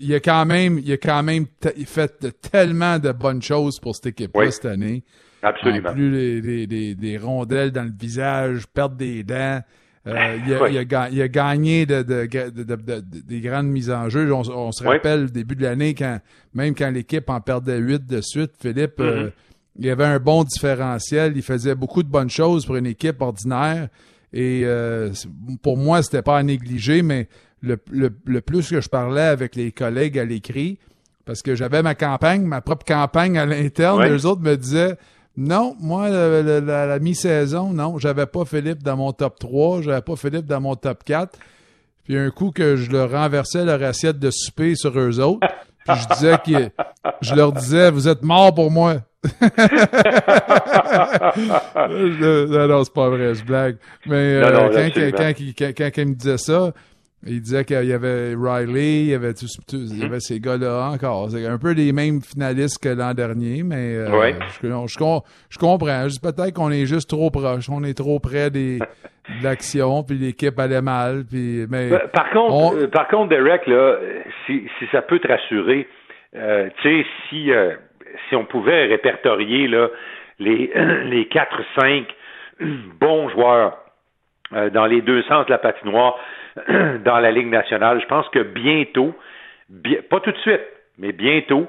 il 0.00 0.14
a 0.14 0.20
quand 0.20 0.46
même, 0.46 0.78
il 0.78 0.92
a 0.92 0.96
quand 0.96 1.24
même 1.24 1.46
fait 1.87 2.12
tellement 2.52 2.98
de 2.98 3.11
bonnes 3.11 3.42
choses 3.42 3.80
pour 3.80 3.96
cette 3.96 4.07
équipe-là 4.07 4.50
cette 4.52 4.66
année. 4.66 5.02
Absolument. 5.42 5.90
En 5.90 5.92
plus, 5.92 6.40
les, 6.40 6.66
les, 6.66 6.94
les, 6.94 7.18
rondelles 7.18 7.72
dans 7.72 7.83
le 7.83 7.92
visage, 7.94 8.66
perdre 8.72 8.96
des 8.96 9.24
dents. 9.24 9.61
Euh, 10.07 10.38
il, 10.47 10.53
a, 10.55 11.09
il, 11.11 11.23
a, 11.23 11.29
gagné 11.29 11.87
de, 11.87 12.03
de, 12.03 12.27
de, 12.27 13.01
des 13.01 13.40
grandes 13.40 13.69
mises 13.69 13.90
en 13.90 14.11
jeu. 14.11 14.31
On, 14.33 14.71
se 14.71 14.85
rappelle, 14.85 15.25
au 15.25 15.29
début 15.29 15.57
de 15.57 15.62
l'année, 15.62 15.95
quand 15.95 16.21
même 16.53 16.75
quand 16.75 16.90
l'équipe 16.90 17.31
en 17.31 17.40
perdait 17.40 17.79
huit 17.79 18.07
de 18.07 18.21
suite, 18.21 18.53
Philippe, 18.61 19.01
euh, 19.01 19.29
mm-hmm. 19.29 19.33
il 19.79 19.90
avait 19.90 20.05
un 20.05 20.19
bon 20.19 20.45
différentiel. 20.45 21.33
Il 21.37 21.43
faisait 21.43 21.75
beaucoup 21.75 22.03
de 22.03 22.09
bonnes 22.09 22.29
choses 22.29 22.67
pour 22.67 22.77
une 22.77 22.87
équipe 22.87 23.23
ordinaire. 23.23 23.88
Et 24.35 24.62
euh, 24.64 25.11
pour 25.62 25.79
moi, 25.79 26.03
c'était 26.03 26.23
pas 26.23 26.38
à 26.38 26.43
négliger, 26.43 27.01
mais 27.03 27.29
le, 27.62 27.79
le, 27.90 28.40
plus 28.43 28.69
que 28.69 28.81
je 28.83 28.88
parlais 28.90 29.23
avec 29.23 29.57
les 29.57 29.73
collègues 29.73 30.19
à 30.19 30.25
l'écrit, 30.25 30.79
parce 31.25 31.40
que 31.40 31.55
j'avais 31.55 31.83
ma 31.83 31.95
campagne, 31.95 32.43
ma 32.43 32.61
propre 32.61 32.85
campagne 32.85 33.38
à 33.38 33.47
l'interne, 33.47 34.03
les 34.05 34.27
autres 34.27 34.43
me 34.43 34.57
disaient 34.57 34.97
non, 35.37 35.75
moi, 35.81 36.09
la, 36.09 36.99
mi-saison, 37.01 37.73
non, 37.73 37.99
j'avais 37.99 38.27
pas 38.27 38.44
Philippe 38.44 38.83
dans 38.83 38.97
mon 38.97 39.12
top 39.12 39.38
3, 39.40 39.83
j'avais 39.83 40.03
pas 40.03 40.14
Philippe 40.16 40.47
dans 40.47 40.61
mon 40.61 40.77
top 40.77 41.03
4. 41.05 41.37
Puis 42.05 42.16
un 42.16 42.31
coup 42.31 42.51
que 42.53 42.77
je 42.77 42.90
leur 42.90 43.11
renversais 43.11 43.64
leur 43.64 43.83
assiette 43.83 44.18
de 44.18 44.31
souper 44.31 44.75
sur 44.77 44.97
eux 44.99 45.20
autres, 45.20 45.47
puis 45.87 45.97
je 45.97 46.14
disais 46.14 46.37
que 46.44 46.70
je 47.20 47.35
leur 47.35 47.53
disais, 47.53 47.90
vous 47.90 48.07
êtes 48.09 48.23
morts 48.23 48.55
pour 48.55 48.70
moi. 48.70 48.97
non, 51.81 52.68
non, 52.68 52.85
c'est 52.85 52.92
pas 52.92 53.09
vrai, 53.09 53.35
je 53.35 53.42
blague. 53.44 53.79
Mais 54.07 54.35
euh, 54.35 54.90
quand, 54.92 55.01
quand, 55.16 55.33
quand, 55.59 55.73
quand, 55.77 56.03
il 56.03 56.09
me 56.09 56.14
disait 56.14 56.38
ça, 56.38 56.73
il 57.27 57.41
disait 57.41 57.65
qu'il 57.65 57.85
y 57.85 57.93
avait 57.93 58.35
Riley, 58.37 59.01
il 59.01 59.11
y 59.11 59.15
avait, 59.15 59.33
tout, 59.33 59.47
il 59.73 60.03
y 60.03 60.05
avait 60.05 60.21
ces 60.21 60.41
gars-là 60.41 60.91
encore. 60.93 61.31
C'est 61.31 61.47
un 61.47 61.59
peu 61.59 61.73
les 61.73 61.93
mêmes 61.93 62.21
finalistes 62.21 62.83
que 62.83 62.91
l'an 62.91 63.15
dernier, 63.15 63.63
mais 63.63 63.97
euh, 63.97 64.33
je, 64.63 64.69
je, 64.69 65.59
comprends. 65.59 66.07
Peut-être 66.23 66.53
qu'on 66.53 66.71
est 66.71 66.87
juste 66.87 67.09
trop 67.09 67.31
proche. 67.31 67.69
On 67.71 67.83
est 67.83 67.97
trop 67.97 68.21
près 68.21 68.51
des, 68.51 68.79
de 68.79 69.45
l'action, 69.45 70.03
puis 70.03 70.17
l'équipe 70.17 70.59
allait 70.59 70.83
mal. 70.83 71.25
Puis, 71.29 71.67
mais 71.71 71.91
ben, 71.91 72.01
par, 72.13 72.31
contre, 72.31 72.77
euh, 72.77 72.87
par 72.89 73.09
contre, 73.09 73.31
Derek, 73.31 73.67
là, 73.67 73.97
si, 74.47 74.69
si 74.79 74.87
ça 74.93 75.01
peut 75.01 75.19
te 75.19 75.29
rassurer, 75.29 75.89
euh, 76.37 76.69
tu 76.83 77.03
sais, 77.03 77.07
si, 77.31 77.51
si 78.29 78.37
on 78.37 78.45
pouvait 78.45 78.85
répertorier 78.87 79.67
là, 79.69 79.89
les, 80.39 80.71
les 81.05 81.25
4-5 81.79 82.05
bons 83.01 83.31
joueurs 83.31 83.79
dans 84.73 84.87
les 84.87 85.01
deux 85.01 85.23
sens 85.23 85.47
de 85.47 85.51
la 85.51 85.59
patinoire, 85.59 86.17
dans 87.05 87.19
la 87.19 87.31
Ligue 87.31 87.49
nationale. 87.49 88.01
Je 88.01 88.07
pense 88.07 88.29
que 88.29 88.40
bientôt, 88.40 89.14
pas 90.11 90.21
tout 90.21 90.33
de 90.33 90.38
suite, 90.38 90.62
mais 90.99 91.12
bientôt, 91.12 91.69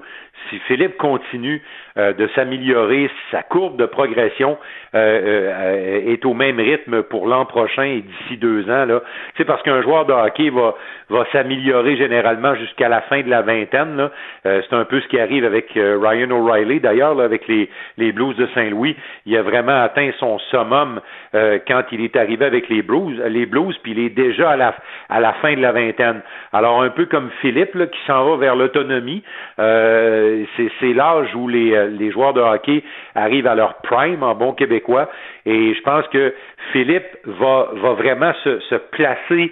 si 0.50 0.60
Philippe 0.60 0.98
continue 0.98 1.62
euh, 1.98 2.12
de 2.12 2.28
s'améliorer, 2.36 3.10
sa 3.32 3.42
courbe 3.42 3.78
de 3.78 3.86
progression 3.86 4.58
euh, 4.96 4.98
euh, 4.98 6.12
est 6.12 6.26
au 6.26 6.34
même 6.34 6.60
rythme 6.60 7.04
pour 7.04 7.26
l'an 7.26 7.46
prochain 7.46 7.84
et 7.84 8.02
d'ici 8.02 8.36
deux 8.36 8.70
ans, 8.70 8.84
là, 8.86 9.00
c'est 9.38 9.46
parce 9.46 9.62
qu'un 9.62 9.82
joueur 9.82 10.06
de 10.06 10.12
hockey 10.12 10.50
va, 10.50 10.76
va 11.10 11.26
s'améliorer 11.32 11.96
généralement 11.96 12.54
jusqu'à 12.56 12.90
la 12.90 13.00
fin 13.00 13.22
de 13.22 13.30
la 13.30 13.44
vingtaine. 13.44 13.96
Là. 13.96 14.12
c'est 14.44 14.74
un 14.74 14.84
peu 14.84 15.00
ce 15.00 15.08
qui 15.08 15.18
arrive 15.18 15.46
avec 15.46 15.70
Ryan 15.74 16.32
O'Reilly, 16.32 16.82
d'ailleurs, 16.82 17.18
avec 17.22 17.48
les, 17.48 17.70
les 17.98 18.12
Blues 18.12 18.36
de 18.36 18.48
Saint-Louis. 18.54 18.98
Il 19.26 19.38
a 19.38 19.42
vraiment 19.42 19.82
atteint 19.82 20.12
son 20.20 20.38
summum 20.52 21.00
quand 21.34 21.84
il 21.92 22.02
est 22.02 22.16
arrivé 22.18 22.46
avec 22.46 22.68
les 22.68 22.82
Blues, 22.82 23.22
les 23.28 23.46
Blues, 23.46 23.78
puis 23.84 23.94
il 23.94 24.00
est 24.00 24.10
déjà 24.10 24.52
à 24.52 24.58
la, 24.58 24.76
à 25.10 25.20
la 25.22 25.34
fin 25.34 25.54
de 25.54 25.62
la 25.62 25.72
vingtaine. 25.72 26.22
Alors, 26.52 26.82
un 26.82 26.90
peu 26.90 27.06
comme 27.06 27.30
Philippe, 27.42 27.76
là, 27.76 27.88
qui 27.88 28.00
s'en 28.06 28.26
va 28.26 28.38
vers 28.38 28.56
l'autonomie, 28.56 29.24
c'est 29.58 30.94
l'âge 30.94 31.34
où 31.36 31.48
les, 31.48 31.85
euh, 31.86 31.90
les 31.90 32.12
joueurs 32.12 32.34
de 32.34 32.42
hockey 32.42 32.84
arrivent 33.14 33.48
à 33.48 33.56
leur 33.56 33.76
prime 33.82 34.24
en 34.24 34.36
bon 34.36 34.54
québécois. 34.54 35.10
Et 35.46 35.74
je 35.74 35.82
pense 35.82 36.08
que 36.08 36.34
Philippe 36.72 37.18
va, 37.26 37.70
va 37.74 37.94
vraiment 37.94 38.34
se, 38.44 38.60
se 38.62 38.76
placer 38.76 39.52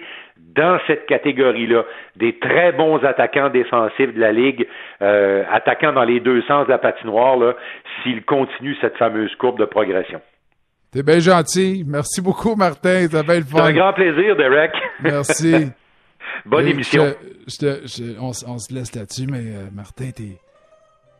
dans 0.54 0.78
cette 0.86 1.06
catégorie-là, 1.06 1.84
des 2.16 2.38
très 2.38 2.72
bons 2.72 2.98
attaquants 3.04 3.50
défensifs 3.50 4.14
de 4.14 4.20
la 4.20 4.32
Ligue, 4.32 4.66
euh, 5.02 5.42
attaquant 5.50 5.92
dans 5.92 6.04
les 6.04 6.20
deux 6.20 6.42
sens 6.42 6.66
de 6.66 6.70
la 6.70 6.78
patinoire, 6.78 7.54
s'il 8.02 8.24
continue 8.24 8.76
cette 8.80 8.96
fameuse 8.96 9.34
courbe 9.36 9.58
de 9.58 9.64
progression. 9.64 10.20
T'es 10.92 11.02
bien 11.02 11.18
gentil. 11.18 11.84
Merci 11.86 12.20
beaucoup, 12.20 12.54
Martin. 12.54 13.08
T'as 13.10 13.24
bien 13.24 13.36
le 13.36 13.44
fun. 13.44 13.58
C'est 13.58 13.70
un 13.70 13.72
grand 13.72 13.92
plaisir, 13.92 14.36
Derek. 14.36 14.72
Merci. 15.02 15.72
Bonne 16.46 16.68
émission. 16.68 17.14
on, 18.20 18.32
se 18.32 18.74
laisse 18.74 18.94
là-dessus, 18.94 19.26
mais 19.28 19.38
euh, 19.38 19.70
Martin, 19.74 20.10
t'es 20.14 20.38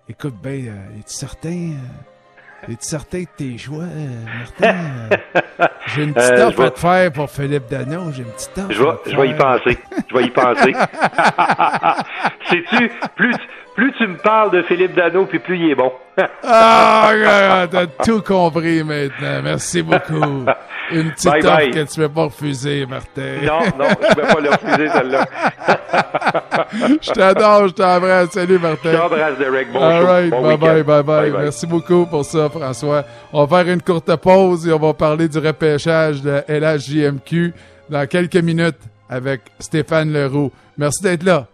Écoute, 0.07 0.35
ben, 0.43 0.69
euh, 0.69 0.99
es-tu 0.99 1.15
certain? 1.15 1.49
Euh, 1.49 2.73
es-tu 2.73 2.77
certain 2.81 3.21
de 3.21 3.27
tes 3.39 3.57
choix, 3.57 3.85
euh, 3.85 4.25
Martin? 4.39 4.77
j'ai 5.87 6.03
une 6.05 6.13
petite 6.13 6.41
offre 6.41 6.63
à 6.63 6.71
te 6.71 6.79
faire 6.79 7.13
pour 7.13 7.31
Philippe 7.31 7.71
Dano. 7.71 8.13
J'ai 8.13 8.23
une 8.23 8.29
petite 8.29 8.59
offre. 8.59 8.71
Je 8.71 8.83
vais, 8.83 8.91
je 9.07 9.17
vais 9.17 9.29
y 9.31 9.35
penser. 9.35 9.79
Je 10.11 10.15
vais 10.15 10.25
y 10.25 10.31
penser. 10.31 10.73
Sais-tu, 12.51 12.91
plus, 13.17 13.35
plus 13.75 13.93
tu 13.99 14.07
me 14.07 14.17
parles 14.17 14.51
de 14.53 14.63
Philippe 14.63 14.95
Dano, 14.95 15.27
puis 15.27 15.39
plus 15.39 15.59
il 15.59 15.71
est 15.71 15.75
bon. 15.75 15.93
ah, 16.45 17.67
t'as 17.71 17.87
tout 18.05 18.23
compris 18.23 18.85
maintenant. 18.85 19.43
Merci 19.43 19.83
beaucoup. 19.83 20.45
Une 20.93 21.11
petite 21.13 21.45
offre 21.45 21.71
que 21.71 21.93
tu 21.93 22.01
ne 22.01 22.07
peux 22.07 22.13
pas 22.13 22.25
refuser, 22.25 22.87
Martin. 22.87 23.39
Non, 23.43 23.61
non, 23.79 23.89
je 24.01 24.09
ne 24.09 24.15
peux 24.15 24.35
pas 24.35 24.41
le 24.41 24.51
refuser, 24.51 24.89
celle-là. 24.89 25.27
je 27.01 27.11
t'adore, 27.11 27.69
je 27.69 27.73
t'embrasse. 27.73 28.31
Salut, 28.31 28.59
Martin. 28.59 28.93
Je 28.93 28.97
t'embrasse, 28.97 29.39
Derek. 29.39 29.73
Bon 29.73 29.81
All 29.81 30.05
right, 30.05 30.31
bon 30.31 30.43
bye, 30.43 30.57
bye, 30.57 30.83
bye, 30.83 31.03
bye, 31.03 31.33
Merci 31.33 31.67
beaucoup 31.67 32.07
pour 32.07 32.25
ça, 32.25 32.51
François. 32.51 33.03
On 33.33 33.45
va 33.45 33.65
faire 33.65 33.73
une 33.73 33.83
courte 33.83 34.15
pause 34.17 34.69
et 34.69 34.73
on 34.73 34.79
va 34.79 34.93
parler 34.93 35.27
du 35.27 35.39
repêchage 35.39 36.21
de 36.21 36.43
LHJMQ 36.49 37.55
dans 37.89 38.07
quelques 38.07 38.37
minutes 38.37 38.79
avec 39.09 39.41
Stéphane 39.59 40.13
Leroux. 40.13 40.53
Merci 40.77 41.03
d'être 41.03 41.23
là. 41.23 41.47